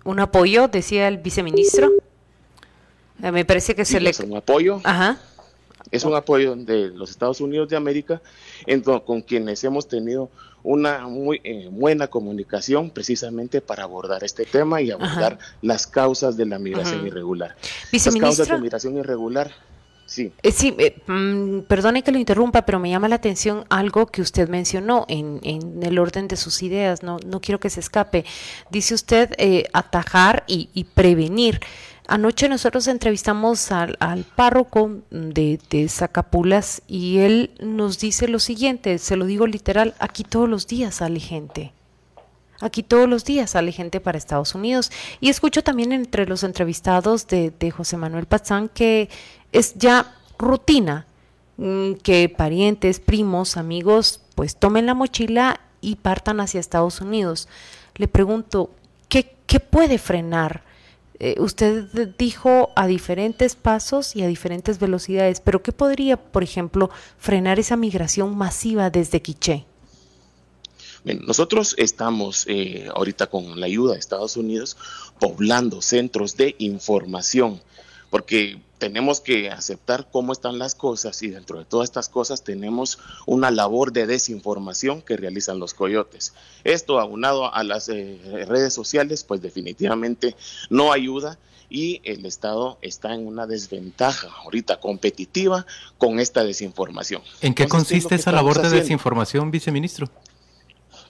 un 0.04 0.20
apoyo, 0.20 0.68
decía 0.68 1.08
el 1.08 1.18
viceministro. 1.18 1.90
Eh, 3.22 3.30
me 3.30 3.44
parece 3.44 3.74
que 3.74 3.84
se 3.84 4.00
le... 4.00 4.08
Es 4.08 4.20
un 4.20 4.34
apoyo. 4.34 4.80
Ajá. 4.82 5.20
Es 5.90 6.04
un 6.04 6.14
apoyo 6.14 6.56
de 6.56 6.88
los 6.88 7.10
Estados 7.10 7.42
Unidos 7.42 7.68
de 7.68 7.76
América 7.76 8.22
con 9.04 9.20
quienes 9.20 9.62
hemos 9.62 9.86
tenido 9.86 10.30
una 10.64 11.06
muy 11.06 11.40
eh, 11.44 11.68
buena 11.70 12.08
comunicación 12.08 12.90
precisamente 12.90 13.60
para 13.60 13.84
abordar 13.84 14.24
este 14.24 14.44
tema 14.44 14.80
y 14.82 14.90
abordar 14.90 15.38
las 15.62 15.86
causas 15.86 16.36
de 16.36 16.46
la 16.46 16.58
migración 16.58 17.06
irregular. 17.06 17.54
Las 17.92 18.16
causas 18.16 18.48
de 18.48 18.58
migración 18.58 18.96
irregular 18.96 19.52
Sí. 20.06 20.32
Eh, 20.42 20.52
sí, 20.52 20.74
eh, 20.78 20.96
mm, 21.06 21.60
perdone 21.60 22.02
que 22.02 22.12
lo 22.12 22.18
interrumpa, 22.18 22.62
pero 22.62 22.78
me 22.78 22.90
llama 22.90 23.08
la 23.08 23.16
atención 23.16 23.64
algo 23.70 24.06
que 24.06 24.20
usted 24.20 24.48
mencionó 24.48 25.06
en, 25.08 25.40
en 25.42 25.82
el 25.82 25.98
orden 25.98 26.28
de 26.28 26.36
sus 26.36 26.62
ideas, 26.62 27.02
no, 27.02 27.18
no 27.26 27.40
quiero 27.40 27.58
que 27.58 27.70
se 27.70 27.80
escape. 27.80 28.24
Dice 28.70 28.94
usted 28.94 29.32
eh, 29.38 29.64
atajar 29.72 30.44
y, 30.46 30.68
y, 30.74 30.84
prevenir. 30.84 31.60
Anoche 32.06 32.50
nosotros 32.50 32.86
entrevistamos 32.86 33.72
al, 33.72 34.26
párroco 34.36 35.00
de, 35.10 35.58
de, 35.70 35.88
Zacapulas 35.88 36.82
y 36.86 37.18
él 37.18 37.52
nos 37.60 37.98
dice 37.98 38.28
lo 38.28 38.38
siguiente, 38.40 38.98
se 38.98 39.16
lo 39.16 39.24
digo 39.24 39.46
literal, 39.46 39.94
aquí 39.98 40.22
todos 40.22 40.48
los 40.48 40.66
días 40.66 40.96
sale 40.96 41.18
gente. 41.18 41.72
Aquí 42.60 42.82
todos 42.82 43.08
los 43.08 43.24
días 43.24 43.50
sale 43.50 43.72
gente 43.72 44.00
para 44.00 44.18
Estados 44.18 44.54
Unidos. 44.54 44.90
Y 45.20 45.28
escucho 45.28 45.62
también 45.62 45.92
entre 45.92 46.26
los 46.26 46.44
entrevistados 46.44 47.26
de, 47.26 47.52
de 47.58 47.70
José 47.70 47.96
Manuel 47.96 48.26
Pazán 48.26 48.68
que 48.68 49.08
es 49.52 49.74
ya 49.74 50.14
rutina 50.38 51.06
mm, 51.56 51.94
que 51.94 52.28
parientes, 52.28 53.00
primos, 53.00 53.56
amigos, 53.56 54.20
pues 54.34 54.56
tomen 54.56 54.86
la 54.86 54.94
mochila 54.94 55.60
y 55.80 55.96
partan 55.96 56.40
hacia 56.40 56.60
Estados 56.60 57.00
Unidos. 57.00 57.48
Le 57.96 58.08
pregunto, 58.08 58.70
¿qué, 59.08 59.36
qué 59.46 59.60
puede 59.60 59.98
frenar? 59.98 60.62
Eh, 61.24 61.36
usted 61.38 61.86
dijo 62.18 62.68
a 62.76 62.86
diferentes 62.86 63.56
pasos 63.56 64.14
y 64.14 64.22
a 64.22 64.26
diferentes 64.26 64.78
velocidades, 64.78 65.40
pero 65.40 65.62
¿qué 65.62 65.72
podría, 65.72 66.18
por 66.18 66.42
ejemplo, 66.42 66.90
frenar 67.16 67.58
esa 67.58 67.76
migración 67.78 68.36
masiva 68.36 68.90
desde 68.90 69.22
Quiché? 69.22 69.64
nosotros 71.26 71.74
estamos 71.78 72.44
eh, 72.46 72.88
ahorita 72.94 73.28
con 73.28 73.58
la 73.58 73.66
ayuda 73.66 73.92
de 73.94 74.00
Estados 74.00 74.36
Unidos 74.36 74.76
poblando 75.18 75.80
centros 75.80 76.36
de 76.36 76.56
información, 76.58 77.60
porque 78.14 78.60
tenemos 78.78 79.20
que 79.20 79.50
aceptar 79.50 80.06
cómo 80.08 80.32
están 80.32 80.60
las 80.60 80.76
cosas 80.76 81.20
y 81.24 81.30
dentro 81.30 81.58
de 81.58 81.64
todas 81.64 81.88
estas 81.88 82.08
cosas 82.08 82.44
tenemos 82.44 83.00
una 83.26 83.50
labor 83.50 83.90
de 83.90 84.06
desinformación 84.06 85.02
que 85.02 85.16
realizan 85.16 85.58
los 85.58 85.74
coyotes. 85.74 86.32
Esto 86.62 87.00
aunado 87.00 87.52
a 87.52 87.64
las 87.64 87.88
eh, 87.88 88.20
redes 88.46 88.72
sociales, 88.72 89.24
pues 89.24 89.42
definitivamente 89.42 90.36
no 90.70 90.92
ayuda 90.92 91.40
y 91.68 92.02
el 92.04 92.24
Estado 92.24 92.78
está 92.82 93.12
en 93.14 93.26
una 93.26 93.48
desventaja 93.48 94.28
ahorita 94.44 94.78
competitiva 94.78 95.66
con 95.98 96.20
esta 96.20 96.44
desinformación. 96.44 97.20
¿En 97.40 97.52
qué 97.52 97.66
consiste 97.66 98.14
esa 98.14 98.30
labor 98.30 98.62
de 98.62 98.70
desinformación, 98.70 99.50
viceministro? 99.50 100.08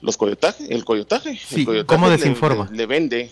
Los 0.01 0.17
coyotajes, 0.17 0.67
el 0.71 0.83
coyotaje. 0.83 1.39
¿Cómo 1.85 2.09
desinforma? 2.09 2.67
le 2.71 2.87
vende 2.87 3.31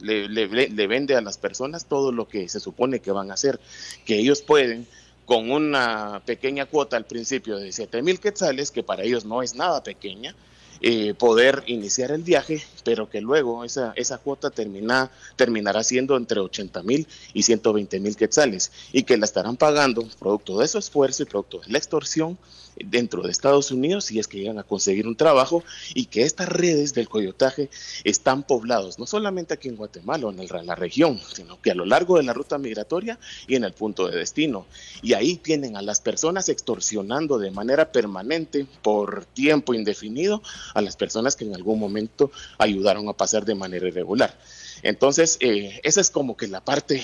le, 0.00 0.28
le, 0.28 0.86
vende 0.86 1.16
a 1.16 1.20
las 1.20 1.38
personas 1.38 1.86
todo 1.86 2.12
lo 2.12 2.28
que 2.28 2.48
se 2.48 2.60
supone 2.60 3.00
que 3.00 3.12
van 3.12 3.30
a 3.30 3.34
hacer, 3.34 3.60
que 4.04 4.18
ellos 4.18 4.42
pueden 4.42 4.86
con 5.24 5.50
una 5.50 6.22
pequeña 6.26 6.66
cuota 6.66 6.96
al 6.96 7.06
principio 7.06 7.56
de 7.56 7.72
7 7.72 8.02
mil 8.02 8.20
quetzales, 8.20 8.70
que 8.70 8.82
para 8.82 9.04
ellos 9.04 9.24
no 9.24 9.42
es 9.42 9.54
nada 9.54 9.82
pequeña, 9.82 10.34
eh, 10.80 11.14
poder 11.14 11.62
iniciar 11.66 12.10
el 12.10 12.22
viaje, 12.22 12.62
pero 12.82 13.08
que 13.08 13.20
luego 13.20 13.64
esa, 13.64 13.92
esa 13.96 14.18
cuota 14.18 14.50
termina, 14.50 15.10
terminará 15.36 15.82
siendo 15.82 16.16
entre 16.16 16.40
80 16.40 16.82
mil 16.82 17.06
y 17.32 17.42
120 17.42 18.00
mil 18.00 18.16
quetzales 18.16 18.70
y 18.92 19.04
que 19.04 19.16
la 19.16 19.24
estarán 19.24 19.56
pagando 19.56 20.06
producto 20.18 20.58
de 20.58 20.68
su 20.68 20.78
esfuerzo 20.78 21.22
y 21.22 21.26
producto 21.26 21.60
de 21.60 21.72
la 21.72 21.78
extorsión 21.78 22.36
dentro 22.76 23.22
de 23.22 23.30
Estados 23.30 23.70
Unidos 23.70 24.06
si 24.06 24.18
es 24.18 24.28
que 24.28 24.38
llegan 24.38 24.58
a 24.58 24.64
conseguir 24.64 25.06
un 25.06 25.16
trabajo 25.16 25.64
y 25.94 26.06
que 26.06 26.22
estas 26.22 26.48
redes 26.48 26.94
del 26.94 27.08
coyotaje 27.08 27.70
están 28.04 28.42
poblados 28.42 28.98
no 28.98 29.06
solamente 29.06 29.54
aquí 29.54 29.68
en 29.68 29.76
Guatemala 29.76 30.26
o 30.26 30.30
en 30.30 30.66
la 30.66 30.74
región, 30.74 31.20
sino 31.32 31.60
que 31.60 31.70
a 31.70 31.74
lo 31.74 31.84
largo 31.84 32.16
de 32.16 32.22
la 32.22 32.32
ruta 32.32 32.58
migratoria 32.58 33.18
y 33.46 33.56
en 33.56 33.64
el 33.64 33.72
punto 33.72 34.08
de 34.08 34.18
destino. 34.18 34.66
Y 35.02 35.14
ahí 35.14 35.36
tienen 35.36 35.76
a 35.76 35.82
las 35.82 36.00
personas 36.00 36.48
extorsionando 36.48 37.38
de 37.38 37.50
manera 37.50 37.92
permanente 37.92 38.66
por 38.82 39.24
tiempo 39.24 39.74
indefinido 39.74 40.42
a 40.74 40.80
las 40.80 40.96
personas 40.96 41.36
que 41.36 41.44
en 41.44 41.54
algún 41.54 41.78
momento 41.78 42.30
ayudaron 42.58 43.08
a 43.08 43.12
pasar 43.12 43.44
de 43.44 43.54
manera 43.54 43.88
irregular. 43.88 44.36
Entonces, 44.82 45.36
eh, 45.40 45.80
esa 45.82 46.00
es 46.00 46.10
como 46.10 46.36
que 46.36 46.46
la 46.46 46.62
parte 46.62 47.02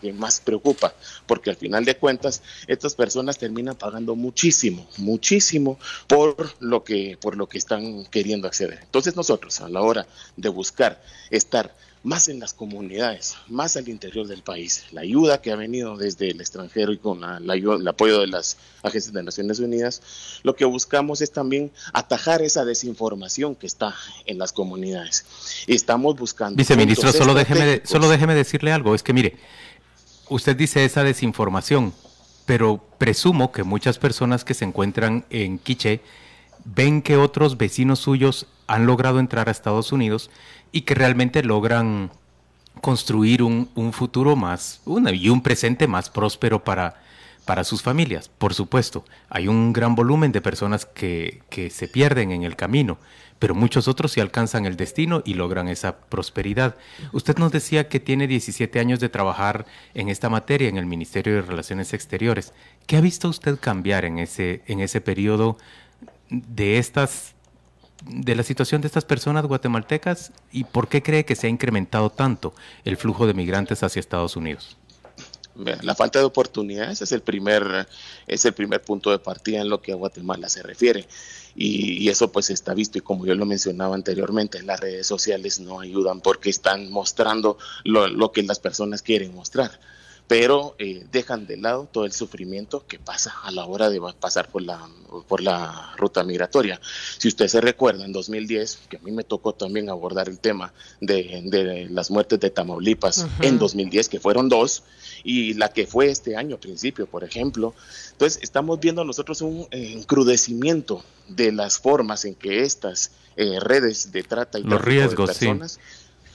que 0.00 0.12
más 0.12 0.40
preocupa, 0.40 0.94
porque 1.26 1.50
al 1.50 1.56
final 1.56 1.84
de 1.84 1.96
cuentas, 1.96 2.42
estas 2.66 2.94
personas 2.94 3.38
terminan 3.38 3.76
pagando 3.76 4.14
muchísimo, 4.14 4.86
muchísimo 4.98 5.78
por 6.06 6.54
lo 6.60 6.84
que, 6.84 7.18
por 7.20 7.36
lo 7.36 7.48
que 7.48 7.58
están 7.58 8.04
queriendo 8.06 8.48
acceder. 8.48 8.80
Entonces, 8.82 9.16
nosotros, 9.16 9.60
a 9.60 9.68
la 9.68 9.82
hora 9.82 10.06
de 10.36 10.48
buscar 10.48 11.02
estar 11.30 11.74
más 12.02 12.28
en 12.28 12.40
las 12.40 12.52
comunidades, 12.52 13.36
más 13.48 13.76
al 13.76 13.88
interior 13.88 14.26
del 14.26 14.42
país. 14.42 14.84
La 14.90 15.02
ayuda 15.02 15.40
que 15.40 15.52
ha 15.52 15.56
venido 15.56 15.96
desde 15.96 16.30
el 16.30 16.40
extranjero 16.40 16.92
y 16.92 16.98
con 16.98 17.22
el 17.22 17.88
apoyo 17.88 18.20
de 18.20 18.26
las 18.26 18.56
agencias 18.82 19.12
de 19.12 19.22
Naciones 19.22 19.60
Unidas, 19.60 20.02
lo 20.42 20.56
que 20.56 20.64
buscamos 20.64 21.20
es 21.20 21.30
también 21.30 21.70
atajar 21.92 22.42
esa 22.42 22.64
desinformación 22.64 23.54
que 23.54 23.66
está 23.66 23.94
en 24.26 24.38
las 24.38 24.52
comunidades. 24.52 25.24
Estamos 25.66 26.16
buscando... 26.16 26.56
Viceministro, 26.56 27.12
solo 27.12 27.34
déjeme, 27.34 27.82
solo 27.84 28.08
déjeme 28.08 28.34
decirle 28.34 28.72
algo, 28.72 28.94
es 28.94 29.02
que 29.02 29.12
mire, 29.12 29.36
usted 30.28 30.56
dice 30.56 30.84
esa 30.84 31.04
desinformación, 31.04 31.92
pero 32.46 32.84
presumo 32.98 33.52
que 33.52 33.62
muchas 33.62 33.98
personas 33.98 34.44
que 34.44 34.54
se 34.54 34.64
encuentran 34.64 35.24
en 35.30 35.58
Quiché 35.58 36.00
ven 36.64 37.02
que 37.02 37.16
otros 37.16 37.56
vecinos 37.56 38.00
suyos 38.00 38.46
han 38.66 38.86
logrado 38.86 39.18
entrar 39.18 39.48
a 39.48 39.52
Estados 39.52 39.92
Unidos 39.92 40.30
y 40.70 40.82
que 40.82 40.94
realmente 40.94 41.42
logran 41.42 42.10
construir 42.80 43.42
un, 43.42 43.68
futuro 43.92 44.34
más 44.36 44.80
una, 44.84 45.12
y 45.12 45.28
un 45.28 45.42
presente 45.42 45.86
más 45.86 46.08
próspero 46.08 46.64
para, 46.64 47.02
para 47.44 47.64
sus 47.64 47.82
familias. 47.82 48.28
Por 48.28 48.54
supuesto, 48.54 49.04
hay 49.28 49.48
un 49.48 49.72
gran 49.72 49.94
volumen 49.94 50.32
de 50.32 50.40
personas 50.40 50.86
que, 50.86 51.42
que 51.50 51.70
se 51.70 51.88
pierden 51.88 52.30
en 52.30 52.44
el 52.44 52.56
camino, 52.56 52.98
pero 53.38 53.54
muchos 53.54 53.88
otros 53.88 54.12
sí 54.12 54.20
alcanzan 54.20 54.66
el 54.66 54.76
destino 54.76 55.22
y 55.24 55.34
logran 55.34 55.68
esa 55.68 55.96
prosperidad. 55.96 56.76
Usted 57.12 57.36
nos 57.38 57.52
decía 57.52 57.88
que 57.88 58.00
tiene 58.00 58.28
17 58.28 58.78
años 58.78 59.00
de 59.00 59.08
trabajar 59.08 59.66
en 59.94 60.08
esta 60.08 60.28
materia 60.28 60.68
en 60.68 60.76
el 60.76 60.86
Ministerio 60.86 61.34
de 61.34 61.42
Relaciones 61.42 61.92
Exteriores. 61.92 62.52
¿Qué 62.86 62.96
ha 62.96 63.00
visto 63.00 63.28
usted 63.28 63.58
cambiar 63.60 64.04
en 64.04 64.18
ese, 64.18 64.62
en 64.66 64.78
ese 64.78 65.00
periodo 65.00 65.58
de 66.32 66.78
estas 66.78 67.34
de 68.04 68.34
la 68.34 68.42
situación 68.42 68.80
de 68.80 68.88
estas 68.88 69.04
personas 69.04 69.46
guatemaltecas 69.46 70.32
y 70.50 70.64
por 70.64 70.88
qué 70.88 71.02
cree 71.04 71.24
que 71.24 71.36
se 71.36 71.46
ha 71.46 71.50
incrementado 71.50 72.10
tanto 72.10 72.52
el 72.84 72.96
flujo 72.96 73.28
de 73.28 73.34
migrantes 73.34 73.84
hacia 73.84 74.00
Estados 74.00 74.34
Unidos? 74.34 74.76
La 75.54 75.94
falta 75.94 76.18
de 76.18 76.24
oportunidades 76.24 77.02
es 77.02 77.12
el 77.12 77.20
primer 77.20 77.86
es 78.26 78.44
el 78.46 78.54
primer 78.54 78.80
punto 78.82 79.10
de 79.10 79.18
partida 79.18 79.60
en 79.60 79.68
lo 79.68 79.82
que 79.82 79.92
a 79.92 79.96
Guatemala 79.96 80.48
se 80.48 80.62
refiere 80.62 81.06
y, 81.54 82.08
eso 82.08 82.32
pues 82.32 82.48
está 82.48 82.72
visto 82.72 82.96
y 82.96 83.02
como 83.02 83.26
yo 83.26 83.34
lo 83.34 83.44
mencionaba 83.44 83.94
anteriormente 83.94 84.62
las 84.62 84.80
redes 84.80 85.06
sociales 85.06 85.60
no 85.60 85.80
ayudan 85.80 86.22
porque 86.22 86.48
están 86.48 86.90
mostrando 86.90 87.58
lo, 87.84 88.08
lo 88.08 88.32
que 88.32 88.42
las 88.42 88.58
personas 88.58 89.02
quieren 89.02 89.34
mostrar 89.34 89.78
pero 90.28 90.74
eh, 90.78 91.04
dejan 91.12 91.46
de 91.46 91.56
lado 91.56 91.88
todo 91.92 92.04
el 92.04 92.12
sufrimiento 92.12 92.86
que 92.86 92.98
pasa 92.98 93.34
a 93.42 93.50
la 93.50 93.66
hora 93.66 93.90
de 93.90 94.00
pasar 94.18 94.48
por 94.48 94.62
la, 94.62 94.88
por 95.28 95.42
la 95.42 95.94
ruta 95.96 96.24
migratoria. 96.24 96.80
Si 97.18 97.28
usted 97.28 97.48
se 97.48 97.60
recuerda, 97.60 98.04
en 98.04 98.12
2010, 98.12 98.80
que 98.88 98.96
a 98.96 99.00
mí 99.00 99.12
me 99.12 99.24
tocó 99.24 99.52
también 99.52 99.90
abordar 99.90 100.28
el 100.28 100.38
tema 100.38 100.72
de, 101.00 101.88
las 101.90 102.10
muertes 102.10 102.40
de 102.40 102.50
Tamaulipas 102.50 103.26
en 103.40 103.58
2010, 103.58 104.08
que 104.08 104.20
fueron 104.20 104.48
dos, 104.48 104.84
y 105.24 105.54
la 105.54 105.68
que 105.68 105.86
fue 105.86 106.08
este 106.08 106.36
año, 106.36 106.58
principio, 106.58 107.06
por 107.06 107.24
ejemplo. 107.24 107.74
Entonces, 108.12 108.42
estamos 108.42 108.80
viendo 108.80 109.04
nosotros 109.04 109.42
un 109.42 109.66
encrudecimiento 109.70 111.04
de 111.28 111.52
las 111.52 111.78
formas 111.78 112.24
en 112.24 112.34
que 112.34 112.62
estas 112.62 113.12
eh, 113.36 113.58
redes 113.60 114.12
de 114.12 114.22
trata 114.22 114.58
y 114.58 114.62
Los 114.62 114.80
riesgos, 114.80 115.28
de 115.28 115.34
personas, 115.34 115.78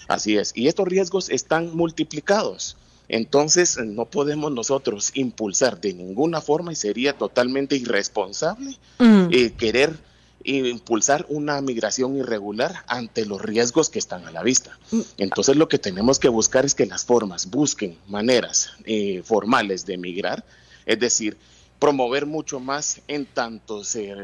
así 0.08 0.38
es, 0.38 0.52
y 0.56 0.68
estos 0.68 0.88
riesgos 0.88 1.30
están 1.30 1.76
multiplicados. 1.76 2.78
Entonces 3.10 3.78
no 3.78 4.06
podemos 4.06 4.52
nosotros 4.52 5.12
impulsar 5.14 5.80
de 5.80 5.94
ninguna 5.94 6.42
forma 6.42 6.74
y 6.74 6.76
sería 6.76 7.14
totalmente 7.14 7.76
irresponsable 7.76 8.78
mm. 9.00 9.28
eh, 9.32 9.54
querer 9.58 9.98
impulsar 10.44 11.26
una 11.30 11.60
migración 11.62 12.18
irregular 12.18 12.84
ante 12.88 13.26
los 13.26 13.42
riesgos 13.42 13.90
que 13.90 14.00
están 14.00 14.26
a 14.26 14.32
la 14.32 14.44
vista. 14.44 14.78
Mm. 14.92 15.02
Entonces 15.18 15.56
lo 15.56 15.68
que 15.68 15.80
tenemos 15.80 16.20
que 16.20 16.30
buscar 16.30 16.66
es 16.66 16.76
que 16.76 16.86
las 16.86 17.06
formas 17.06 17.50
busquen 17.50 17.98
maneras 18.08 18.72
eh, 18.86 19.22
formales 19.24 19.86
de 19.86 19.98
migrar, 19.98 20.46
es 20.86 21.00
decir, 21.00 21.38
promover 21.80 22.26
mucho 22.26 22.60
más 22.60 23.02
en 23.08 23.26
tanto 23.26 23.84
se, 23.84 24.16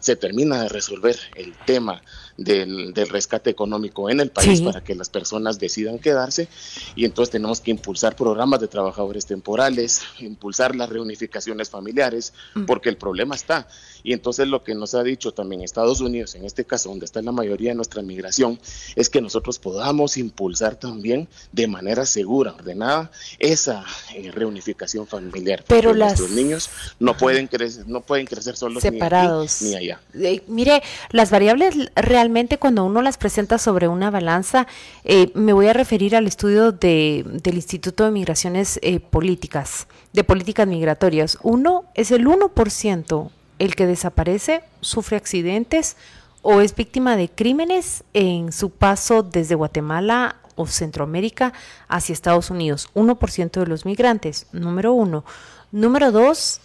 se 0.00 0.16
termina 0.16 0.62
de 0.62 0.68
resolver 0.68 1.18
el 1.34 1.54
tema 1.66 2.02
del, 2.36 2.94
rescate 2.94 3.50
económico 3.50 4.08
en 4.10 4.20
el 4.20 4.30
país 4.30 4.60
para 4.60 4.82
que 4.82 4.94
las 4.94 5.08
personas 5.08 5.58
decidan 5.58 5.98
quedarse 5.98 6.48
y 6.94 7.04
entonces 7.04 7.32
tenemos 7.32 7.60
que 7.60 7.72
impulsar 7.72 8.14
programas 8.14 8.60
de 8.60 8.68
trabajadores 8.68 9.26
temporales, 9.26 10.02
impulsar 10.20 10.76
las 10.76 10.88
reunificaciones 10.88 11.68
familiares, 11.68 12.32
mm. 12.54 12.64
porque 12.64 12.88
el 12.88 12.96
problema 12.96 13.34
está. 13.34 13.66
Y 14.02 14.12
entonces 14.12 14.48
lo 14.48 14.62
que 14.62 14.74
nos 14.74 14.94
ha 14.94 15.02
dicho 15.02 15.32
también 15.32 15.62
Estados 15.62 16.00
Unidos, 16.00 16.34
en 16.34 16.44
este 16.44 16.64
caso 16.64 16.88
donde 16.88 17.04
está 17.04 17.22
la 17.22 17.32
mayoría 17.32 17.70
de 17.70 17.74
nuestra 17.74 18.02
migración, 18.02 18.58
es 18.96 19.10
que 19.10 19.20
nosotros 19.20 19.58
podamos 19.58 20.16
impulsar 20.16 20.76
también 20.76 21.28
de 21.52 21.66
manera 21.66 22.06
segura, 22.06 22.52
ordenada, 22.52 23.10
esa 23.38 23.84
eh, 24.14 24.30
reunificación 24.30 25.06
familiar. 25.06 25.64
Pero 25.66 25.94
las... 25.94 26.20
niños 26.30 26.70
no 26.98 27.16
pueden 27.16 27.46
crecer, 27.46 27.86
no 27.88 28.00
pueden 28.00 28.26
crecer 28.26 28.56
solos 28.56 28.82
separados 28.82 29.62
ni, 29.62 29.74
allá. 29.74 30.00
Eh, 30.14 30.42
mire, 30.46 30.82
las 31.10 31.30
variables 31.30 31.74
realmente 31.94 32.58
cuando 32.58 32.84
uno 32.84 33.02
las 33.02 33.18
presenta 33.18 33.58
sobre 33.58 33.88
una 33.88 34.10
balanza, 34.10 34.66
eh, 35.04 35.30
me 35.34 35.52
voy 35.52 35.66
a 35.66 35.72
referir 35.72 36.16
al 36.16 36.26
estudio 36.26 36.72
de, 36.72 37.24
del 37.26 37.54
Instituto 37.54 38.04
de 38.04 38.10
Migraciones 38.10 38.78
eh, 38.82 39.00
Políticas, 39.00 39.86
de 40.12 40.24
Políticas 40.24 40.66
Migratorias. 40.66 41.38
Uno 41.42 41.84
es 41.94 42.10
el 42.10 42.26
1% 42.26 43.30
el 43.60 43.76
que 43.76 43.86
desaparece, 43.86 44.62
sufre 44.80 45.16
accidentes 45.16 45.96
o 46.42 46.60
es 46.60 46.74
víctima 46.74 47.16
de 47.16 47.28
crímenes 47.28 48.02
en 48.14 48.52
su 48.52 48.70
paso 48.70 49.22
desde 49.22 49.54
Guatemala 49.54 50.36
o 50.56 50.66
Centroamérica 50.66 51.52
hacia 51.86 52.14
Estados 52.14 52.50
Unidos. 52.50 52.88
1% 52.94 53.50
de 53.50 53.66
los 53.66 53.84
migrantes, 53.84 54.46
número 54.52 54.94
uno. 54.94 55.24
Número 55.72 56.10
dos, 56.10 56.62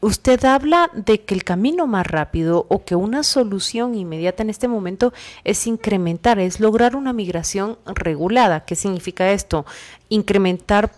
usted 0.00 0.44
habla 0.44 0.90
de 0.92 1.20
que 1.22 1.34
el 1.34 1.44
camino 1.44 1.86
más 1.86 2.06
rápido 2.06 2.66
o 2.68 2.84
que 2.84 2.96
una 2.96 3.22
solución 3.22 3.94
inmediata 3.94 4.42
en 4.42 4.50
este 4.50 4.66
momento 4.66 5.12
es 5.44 5.68
incrementar, 5.68 6.40
es 6.40 6.58
lograr 6.58 6.96
una 6.96 7.12
migración 7.12 7.78
regulada. 7.86 8.64
¿Qué 8.64 8.74
significa 8.74 9.30
esto? 9.30 9.66
Incrementar, 10.08 10.90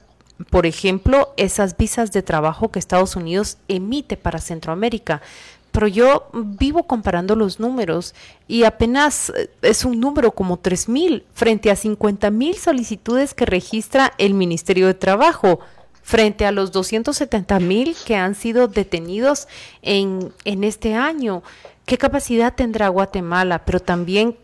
por 0.51 0.67
ejemplo, 0.67 1.33
esas 1.37 1.77
visas 1.77 2.13
de 2.13 2.23
trabajo 2.23 2.71
que 2.71 2.79
Estados 2.79 3.17
Unidos 3.17 3.59
emite 3.69 4.17
para 4.17 4.39
Centroamérica. 4.39 5.23
Pero 5.71 5.89
yo 5.89 6.29
vivo 6.35 6.85
comparando 6.85 7.35
los 7.35 7.59
números 7.59 8.15
y 8.47 8.65
apenas 8.65 9.31
eh, 9.31 9.51
es 9.63 9.85
un 9.85 10.01
número 10.01 10.33
como 10.33 10.61
3.000 10.61 11.25
frente 11.33 11.71
a 11.71 11.77
50.000 11.77 12.55
solicitudes 12.57 13.33
que 13.33 13.47
registra 13.47 14.13
el 14.19 14.35
Ministerio 14.35 14.87
de 14.87 14.95
Trabajo 14.95 15.61
frente 16.03 16.45
a 16.45 16.53
los 16.53 16.73
270 16.73 17.61
mil 17.61 17.97
que 18.05 18.17
han 18.17 18.35
sido 18.35 18.69
detenidos 18.69 19.49
en, 19.81 20.33
en 20.45 20.65
este 20.65 20.95
año. 20.95 21.43
¿Qué 21.87 21.97
capacidad 21.97 22.55
tendrá 22.55 22.89
Guatemala? 22.89 23.65
Pero 23.65 23.81
también 23.81 24.37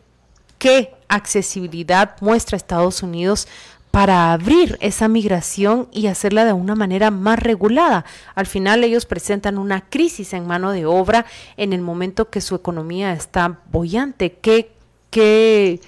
qué 0.58 0.94
accesibilidad 1.08 2.16
muestra 2.20 2.56
Estados 2.56 3.02
Unidos 3.02 3.48
para 3.90 4.32
abrir 4.32 4.76
esa 4.80 5.08
migración 5.08 5.88
y 5.92 6.06
hacerla 6.06 6.44
de 6.44 6.52
una 6.52 6.74
manera 6.74 7.10
más 7.10 7.38
regulada. 7.38 8.04
Al 8.34 8.46
final 8.46 8.84
ellos 8.84 9.06
presentan 9.06 9.58
una 9.58 9.88
crisis 9.88 10.32
en 10.32 10.46
mano 10.46 10.72
de 10.72 10.86
obra 10.86 11.26
en 11.56 11.72
el 11.72 11.80
momento 11.80 12.28
que 12.30 12.40
su 12.40 12.54
economía 12.54 13.12
está 13.12 13.60
bollante. 13.70 14.32
¿Qué, 14.32 14.72
qué, 15.10 15.80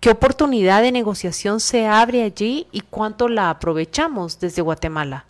¿Qué 0.00 0.10
oportunidad 0.10 0.80
de 0.80 0.92
negociación 0.92 1.60
se 1.60 1.86
abre 1.86 2.22
allí 2.22 2.66
y 2.72 2.80
cuánto 2.80 3.28
la 3.28 3.50
aprovechamos 3.50 4.40
desde 4.40 4.62
Guatemala? 4.62 5.26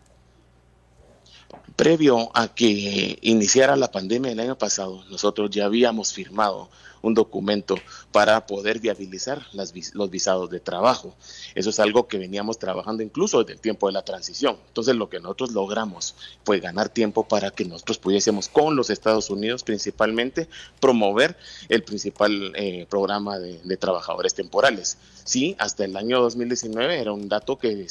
Previo 1.74 2.30
a 2.34 2.48
que 2.48 3.18
iniciara 3.22 3.74
la 3.74 3.90
pandemia 3.90 4.30
el 4.30 4.38
año 4.38 4.56
pasado, 4.56 5.02
nosotros 5.10 5.50
ya 5.50 5.64
habíamos 5.64 6.12
firmado 6.12 6.68
un 7.02 7.14
documento 7.14 7.76
para 8.12 8.46
poder 8.46 8.80
viabilizar 8.80 9.46
las, 9.52 9.72
los 9.94 10.10
visados 10.10 10.50
de 10.50 10.60
trabajo. 10.60 11.14
Eso 11.54 11.70
es 11.70 11.80
algo 11.80 12.08
que 12.08 12.18
veníamos 12.18 12.58
trabajando 12.58 13.02
incluso 13.02 13.40
desde 13.40 13.54
el 13.54 13.60
tiempo 13.60 13.86
de 13.86 13.92
la 13.92 14.02
transición. 14.02 14.56
Entonces 14.68 14.96
lo 14.96 15.08
que 15.08 15.20
nosotros 15.20 15.52
logramos 15.52 16.14
fue 16.44 16.60
ganar 16.60 16.88
tiempo 16.88 17.26
para 17.26 17.50
que 17.50 17.64
nosotros 17.64 17.98
pudiésemos 17.98 18.48
con 18.48 18.76
los 18.76 18.90
Estados 18.90 19.30
Unidos 19.30 19.62
principalmente 19.62 20.48
promover 20.80 21.36
el 21.68 21.82
principal 21.82 22.52
eh, 22.54 22.86
programa 22.88 23.38
de, 23.38 23.76
trabajadores 23.76 24.34
temporales. 24.34 24.98
Sí, 25.24 25.56
hasta 25.58 25.84
el 25.84 25.96
año 25.96 26.20
2019 26.20 27.00
era 27.00 27.12
un 27.12 27.28
dato 27.28 27.56
que, 27.56 27.86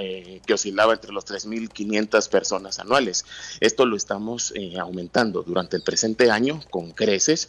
eh, 0.00 0.40
que 0.46 0.54
oscilaba 0.54 0.94
entre 0.94 1.12
los 1.12 1.26
3.500 1.26 2.28
personas 2.28 2.78
anuales. 2.78 3.24
Esto 3.60 3.84
lo 3.86 3.96
estamos 3.96 4.52
eh, 4.54 4.78
aumentando 4.78 5.42
durante 5.42 5.76
el 5.76 5.82
presente 5.82 6.30
año 6.30 6.62
con 6.70 6.92
creces, 6.92 7.48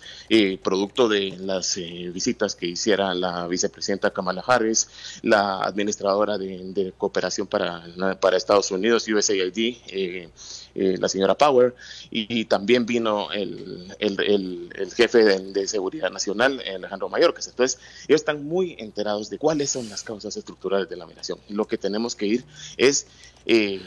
producto 0.63 0.96
de 1.05 1.37
las 1.39 1.77
eh, 1.77 2.09
visitas 2.11 2.55
que 2.55 2.65
hiciera 2.65 3.13
la 3.13 3.47
vicepresidenta 3.47 4.09
Kamala 4.09 4.43
Harris, 4.45 4.89
la 5.21 5.61
administradora 5.61 6.39
de, 6.39 6.93
cooperación 6.97 7.45
para, 7.45 7.83
para 8.19 8.37
Estados 8.37 8.71
Unidos, 8.71 9.07
USAID, 9.07 9.77
eh, 9.87 10.29
eh, 10.73 10.97
la 10.99 11.07
señora 11.07 11.35
Power, 11.35 11.75
y, 12.09 12.45
también 12.45 12.85
vino 12.85 13.31
el, 13.31 13.93
el, 13.99 14.91
jefe 14.95 15.23
de, 15.23 15.67
Seguridad 15.67 16.09
Nacional, 16.09 16.63
Alejandro 16.75 17.09
Mayorkas. 17.09 17.47
Entonces, 17.47 17.79
ellos 18.07 18.21
están 18.21 18.45
muy 18.45 18.75
enterados 18.79 19.29
de 19.29 19.37
cuáles 19.37 19.69
son 19.69 19.89
las 19.89 20.01
causas 20.01 20.35
estructurales 20.37 20.89
de 20.89 20.95
la 20.95 21.05
migración. 21.05 21.37
Lo 21.49 21.67
que 21.67 21.77
tenemos 21.77 22.15
que 22.15 22.25
ir 22.25 22.45
es 22.77 23.05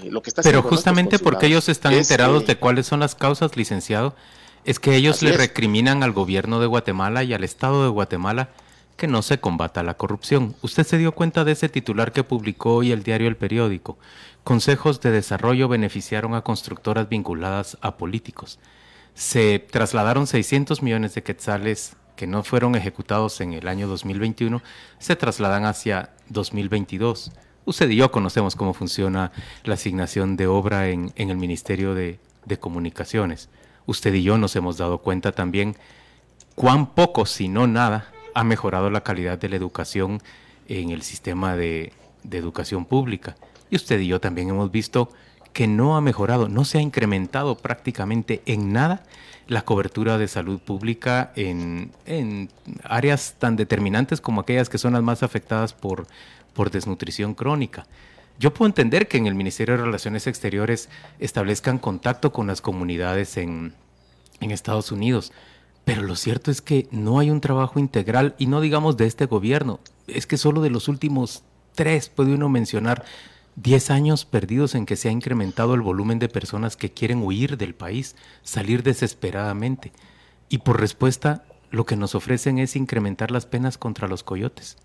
lo 0.05 0.23
que 0.23 0.31
está 0.31 0.43
Pero 0.43 0.63
justamente 0.63 1.19
porque 1.19 1.47
ellos 1.47 1.69
están 1.69 1.95
enterados 1.95 2.47
de 2.47 2.57
cuáles 2.57 2.87
son 2.87 3.01
las 3.01 3.15
causas, 3.15 3.57
licenciado, 3.57 4.15
es 4.65 4.79
que 4.79 4.95
ellos 4.95 5.23
le 5.23 5.33
recriminan 5.33 6.03
al 6.03 6.13
gobierno 6.13 6.61
de 6.61 6.67
Guatemala 6.67 7.25
y 7.25 7.33
al 7.33 7.45
Estado 7.45 7.83
de 7.83 7.89
Guatemala 7.89 8.51
que 8.97 9.07
no 9.07 9.23
se 9.23 9.41
combata 9.41 9.83
la 9.83 9.95
corrupción. 9.95 10.55
Usted 10.61 10.87
se 10.87 10.99
dio 10.99 11.13
cuenta 11.13 11.45
de 11.45 11.53
ese 11.53 11.71
titular 11.71 12.13
que 12.13 12.25
publicó 12.25 12.75
hoy 12.75 12.93
el 12.93 13.03
diario 13.03 13.29
El 13.29 13.37
Periódico. 13.37 13.99
Consejos 14.45 15.01
de 15.01 15.11
desarrollo 15.11 15.69
beneficiaron 15.69 16.35
a 16.35 16.43
constructoras 16.43 17.09
vinculadas 17.09 17.79
a 17.81 17.97
políticos. 17.97 18.59
Se 19.15 19.59
trasladaron 19.59 20.27
600 20.27 20.83
millones 20.83 21.15
de 21.15 21.23
quetzales 21.23 21.97
que 22.15 22.27
no 22.27 22.43
fueron 22.43 22.75
ejecutados 22.75 23.41
en 23.41 23.55
el 23.55 23.67
año 23.67 23.89
2021, 23.89 24.61
se 24.99 25.17
trasladan 25.17 25.65
hacia 25.65 26.11
2022. 26.29 27.33
Usted 27.65 27.89
y 27.89 27.97
yo 27.97 28.11
conocemos 28.11 28.57
cómo 28.57 28.75
funciona 28.75 29.33
la 29.65 29.75
asignación 29.75 30.37
de 30.37 30.47
obra 30.47 30.91
en, 30.91 31.13
el 31.17 31.37
Ministerio 31.39 31.95
de 31.95 32.19
Comunicaciones 32.59 33.49
usted 33.91 34.15
y 34.15 34.23
yo 34.23 34.39
nos 34.39 34.55
hemos 34.57 34.79
dado 34.79 34.99
cuenta 34.99 35.33
también 35.33 35.77
cuán 36.55 36.87
poco, 36.87 37.27
si 37.27 37.49
no 37.49 37.67
nada, 37.67 38.13
ha 38.35 38.45
mejorado 38.45 38.89
la 38.89 39.03
calidad 39.03 39.39
de 39.39 39.49
la 39.49 39.57
educación 39.57 40.23
en 40.69 40.91
el 40.91 41.03
sistema 41.03 41.57
de, 41.57 41.93
educación 42.31 42.85
pública. 42.85 43.37
Y 43.71 43.77
usted 43.77 43.99
y 44.01 44.07
yo 44.07 44.21
también 44.21 44.49
hemos 44.49 44.71
visto 44.71 45.11
que 45.53 45.67
no 45.67 45.97
ha 45.97 46.01
mejorado, 46.01 46.49
no 46.49 46.65
se 46.65 46.79
ha 46.79 46.81
incrementado 46.81 47.57
prácticamente 47.57 48.43
en 48.47 48.73
nada 48.73 49.03
la 49.49 49.63
cobertura 49.63 50.17
de 50.17 50.29
salud 50.29 50.61
pública 50.61 51.33
en, 51.35 51.91
áreas 52.85 53.35
tan 53.39 53.57
determinantes 53.57 54.21
como 54.21 54.43
aquellas 54.43 54.69
que 54.69 54.79
son 54.79 54.93
las 54.93 55.03
más 55.03 55.25
afectadas 55.25 55.73
por, 55.73 56.07
por 56.55 56.71
desnutrición 56.71 57.35
crónica. 57.35 57.87
Yo 58.39 58.55
puedo 58.55 58.69
entender 58.69 59.09
que 59.09 59.19
en 59.19 59.27
el 59.27 59.35
Ministerio 59.35 59.77
de 59.77 59.85
Relaciones 59.85 60.27
Exteriores 60.27 60.89
establezcan 61.19 61.79
contacto 61.79 62.33
con 62.33 62.47
las 62.47 62.61
comunidades 62.61 63.37
en, 63.37 63.75
Estados 64.41 64.91
Unidos, 64.91 65.33
pero 65.85 66.03
lo 66.03 66.17
cierto 66.17 66.51
es 66.51 66.63
que 66.63 66.89
no 66.91 67.19
hay 67.19 67.31
un 67.31 67.43
trabajo 67.43 67.79
integral 67.79 68.35
y 68.39 68.47
no 68.47 68.63
digamos 68.63 68.97
de 68.97 69.07
este 69.07 69.27
gobierno, 69.27 69.81
es 70.07 70.27
que 70.27 70.39
solo 70.39 70.63
de 70.63 70.71
los 70.71 70.89
últimos 70.89 71.45
tres 71.75 72.09
puede 72.09 72.35
uno 72.35 72.49
mencionar 72.49 73.05
10 73.57 73.91
años 73.91 74.25
perdidos 74.25 74.75
en 74.75 74.87
que 74.87 74.97
se 74.97 75.09
ha 75.09 75.13
incrementado 75.13 75.75
el 75.75 75.83
volumen 75.83 76.19
de 76.19 76.29
personas 76.29 76.77
que 76.77 76.91
quieren 76.91 77.23
huir 77.23 77.59
del 77.59 77.75
país, 77.75 78.17
salir 78.43 78.83
desesperadamente. 78.83 79.93
Y 80.49 80.59
por 80.59 80.81
respuesta, 80.81 81.45
lo 81.71 81.85
que 81.85 81.97
nos 81.97 82.15
ofrecen 82.15 82.59
es 82.59 82.77
incrementar 82.77 83.31
las 83.31 83.47
penas 83.47 83.79
contra 83.79 84.09
los 84.09 84.25
coyotes. 84.25 84.77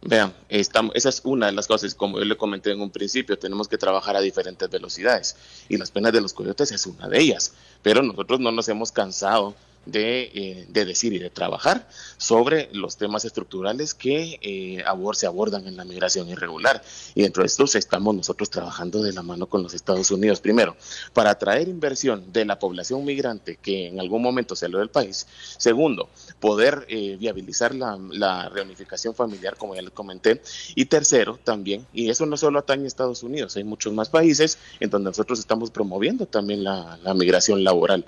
Vean, 0.00 0.32
estamos, 0.48 0.94
esa 0.94 1.08
es 1.08 1.20
una 1.24 1.46
de 1.46 1.52
las 1.52 1.66
cosas, 1.66 1.94
como 1.94 2.18
yo 2.18 2.24
le 2.24 2.36
comenté 2.36 2.70
en 2.70 2.80
un 2.80 2.90
principio, 2.90 3.36
tenemos 3.36 3.66
que 3.66 3.76
trabajar 3.76 4.16
a 4.16 4.20
diferentes 4.20 4.70
velocidades 4.70 5.36
y 5.68 5.76
las 5.76 5.90
penas 5.90 6.12
de 6.12 6.20
los 6.20 6.32
coyotes 6.32 6.70
es 6.70 6.86
una 6.86 7.08
de 7.08 7.20
ellas, 7.20 7.52
pero 7.82 8.02
nosotros 8.02 8.38
no 8.38 8.52
nos 8.52 8.68
hemos 8.68 8.92
cansado 8.92 9.54
de, 9.86 10.66
de, 10.68 10.84
decir 10.84 11.12
y 11.12 11.18
de 11.18 11.30
trabajar 11.30 11.88
sobre 12.16 12.68
los 12.72 12.96
temas 12.96 13.24
estructurales 13.24 13.94
que 13.94 14.38
eh, 14.42 14.84
se 15.14 15.26
abordan 15.26 15.66
en 15.66 15.76
la 15.76 15.84
migración 15.84 16.28
irregular. 16.28 16.82
Y 17.14 17.22
dentro 17.22 17.42
de 17.42 17.46
estos 17.46 17.74
estamos 17.74 18.14
nosotros 18.14 18.50
trabajando 18.50 19.02
de 19.02 19.12
la 19.12 19.22
mano 19.22 19.46
con 19.46 19.62
los 19.62 19.74
Estados 19.74 20.10
Unidos, 20.10 20.40
primero, 20.40 20.76
para 21.12 21.30
atraer 21.30 21.68
inversión 21.68 22.32
de 22.32 22.44
la 22.44 22.58
población 22.58 23.04
migrante 23.04 23.58
que 23.60 23.88
en 23.88 24.00
algún 24.00 24.22
momento 24.22 24.54
salió 24.56 24.78
del 24.78 24.90
país. 24.90 25.26
Segundo, 25.56 26.08
poder 26.40 26.86
eh, 26.88 27.16
viabilizar 27.18 27.74
la, 27.74 27.98
la, 28.10 28.48
reunificación 28.48 29.14
familiar, 29.14 29.56
como 29.56 29.74
ya 29.74 29.82
les 29.82 29.92
comenté. 29.92 30.42
Y 30.74 30.86
tercero, 30.86 31.38
también, 31.42 31.86
y 31.92 32.10
eso 32.10 32.26
no 32.26 32.36
solo 32.36 32.58
atañe 32.58 32.84
a 32.84 32.86
Estados 32.86 33.22
Unidos, 33.22 33.56
hay 33.56 33.64
muchos 33.64 33.92
más 33.92 34.08
países 34.08 34.58
en 34.80 34.90
donde 34.90 35.10
nosotros 35.10 35.38
estamos 35.38 35.70
promoviendo 35.70 36.26
también 36.26 36.64
la, 36.64 36.98
la 37.02 37.14
migración 37.14 37.64
laboral, 37.64 38.04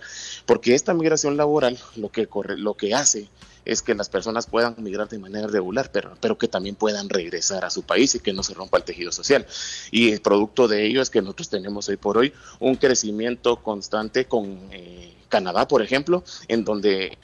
porque 0.47 0.75
esta 0.75 0.95
migración 0.95 1.37
laboral 1.37 1.70
lo 1.97 2.11
que, 2.11 2.27
corre, 2.27 2.57
lo 2.57 2.75
que 2.75 2.95
hace 2.95 3.29
es 3.65 3.83
que 3.83 3.95
las 3.95 4.09
personas 4.09 4.47
puedan 4.47 4.75
migrar 4.79 5.09
de 5.09 5.19
manera 5.19 5.47
regular, 5.47 5.91
pero, 5.93 6.17
pero 6.21 6.39
que 6.39 6.49
también 6.49 6.75
puedan 6.75 7.09
regresar 7.09 7.65
a 7.65 7.71
su 7.71 7.83
país 7.83 8.15
y 8.15 8.21
que 8.21 8.33
no 8.33 8.43
se 8.43 8.55
rompa 8.55 8.79
el 8.79 8.85
tejido 8.85 9.13
social. 9.13 9.47
Y 9.91 10.13
el 10.13 10.21
producto 10.21 10.67
de 10.67 10.87
ello 10.87 11.03
es 11.03 11.11
que 11.11 11.21
nosotros 11.21 11.51
tenemos 11.51 11.89
hoy 11.89 11.97
por 11.97 12.19
hoy 12.19 12.33
un 12.59 12.77
crecimiento 12.77 13.57
constante 13.57 14.25
con 14.25 14.59
eh, 14.73 15.15
Canadá, 15.29 15.69
por 15.69 15.83
ejemplo, 15.83 16.25
en 16.49 16.65
donde 16.65 17.17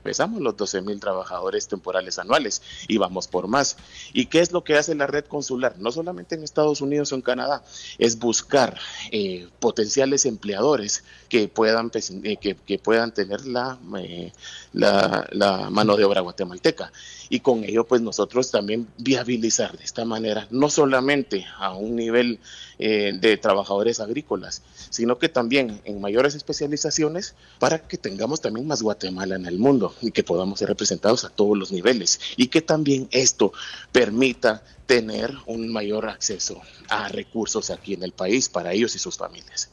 empezamos 0.00 0.40
los 0.40 0.56
12 0.56 0.80
mil 0.80 0.98
trabajadores 0.98 1.68
temporales 1.68 2.18
anuales 2.18 2.62
y 2.88 2.96
vamos 2.96 3.28
por 3.28 3.48
más. 3.48 3.76
¿Y 4.14 4.26
qué 4.26 4.40
es 4.40 4.50
lo 4.50 4.64
que 4.64 4.76
hace 4.76 4.94
la 4.94 5.06
red 5.06 5.26
consular? 5.26 5.74
No 5.78 5.92
solamente 5.92 6.34
en 6.34 6.42
Estados 6.42 6.80
Unidos 6.80 7.12
o 7.12 7.16
en 7.16 7.22
Canadá, 7.22 7.62
es 7.98 8.18
buscar 8.18 8.78
eh, 9.12 9.46
potenciales 9.60 10.24
empleadores 10.24 11.04
que 11.28 11.48
puedan, 11.48 11.90
pues, 11.90 12.10
eh, 12.24 12.38
que, 12.38 12.78
puedan 12.78 13.12
tener 13.12 13.44
la, 13.46 13.78
eh, 13.98 14.32
la, 14.72 15.28
la 15.32 15.68
mano 15.70 15.96
de 15.96 16.04
obra 16.04 16.22
guatemalteca 16.22 16.90
y 17.30 17.40
con 17.40 17.64
ello 17.64 17.86
pues 17.86 18.02
nosotros 18.02 18.50
también 18.50 18.88
viabilizar 18.98 19.78
de 19.78 19.84
esta 19.84 20.04
manera, 20.04 20.46
no 20.50 20.68
solamente 20.68 21.46
a 21.58 21.74
un 21.74 21.96
nivel 21.96 22.40
eh, 22.78 23.12
de 23.18 23.36
trabajadores 23.36 24.00
agrícolas, 24.00 24.62
sino 24.90 25.18
que 25.18 25.28
también 25.28 25.80
en 25.84 26.00
mayores 26.00 26.34
especializaciones 26.34 27.34
para 27.60 27.78
que 27.78 27.96
tengamos 27.96 28.40
también 28.40 28.66
más 28.66 28.82
Guatemala 28.82 29.36
en 29.36 29.46
el 29.46 29.58
mundo 29.58 29.94
y 30.02 30.10
que 30.10 30.24
podamos 30.24 30.58
ser 30.58 30.68
representados 30.68 31.24
a 31.24 31.30
todos 31.30 31.56
los 31.56 31.70
niveles 31.72 32.20
y 32.36 32.48
que 32.48 32.60
también 32.60 33.08
esto 33.12 33.52
permita 33.92 34.64
tener 34.86 35.32
un 35.46 35.72
mayor 35.72 36.08
acceso 36.08 36.60
a 36.88 37.08
recursos 37.08 37.70
aquí 37.70 37.94
en 37.94 38.02
el 38.02 38.12
país 38.12 38.48
para 38.48 38.72
ellos 38.72 38.96
y 38.96 38.98
sus 38.98 39.16
familias. 39.16 39.70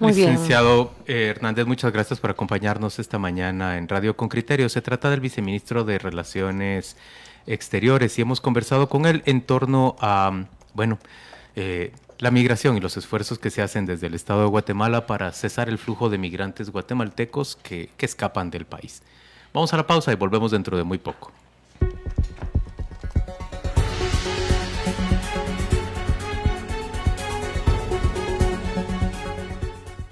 Licenciado 0.00 0.94
eh, 1.06 1.26
Hernández, 1.28 1.66
muchas 1.66 1.92
gracias 1.92 2.20
por 2.20 2.30
acompañarnos 2.30 2.98
esta 2.98 3.18
mañana 3.18 3.76
en 3.76 3.86
Radio 3.86 4.16
con 4.16 4.30
Criterio. 4.30 4.68
Se 4.70 4.80
trata 4.80 5.10
del 5.10 5.20
viceministro 5.20 5.84
de 5.84 5.98
Relaciones 5.98 6.96
Exteriores 7.46 8.18
y 8.18 8.22
hemos 8.22 8.40
conversado 8.40 8.88
con 8.88 9.04
él 9.04 9.22
en 9.26 9.42
torno 9.42 9.96
a, 10.00 10.46
bueno, 10.72 10.98
eh, 11.54 11.92
la 12.18 12.30
migración 12.30 12.78
y 12.78 12.80
los 12.80 12.96
esfuerzos 12.96 13.38
que 13.38 13.50
se 13.50 13.60
hacen 13.60 13.84
desde 13.84 14.06
el 14.06 14.14
Estado 14.14 14.40
de 14.40 14.48
Guatemala 14.48 15.06
para 15.06 15.32
cesar 15.32 15.68
el 15.68 15.76
flujo 15.76 16.08
de 16.08 16.16
migrantes 16.16 16.70
guatemaltecos 16.70 17.56
que, 17.56 17.90
que 17.98 18.06
escapan 18.06 18.50
del 18.50 18.64
país. 18.64 19.02
Vamos 19.52 19.74
a 19.74 19.76
la 19.76 19.86
pausa 19.86 20.12
y 20.12 20.16
volvemos 20.16 20.50
dentro 20.50 20.78
de 20.78 20.84
muy 20.84 20.98
poco. 20.98 21.30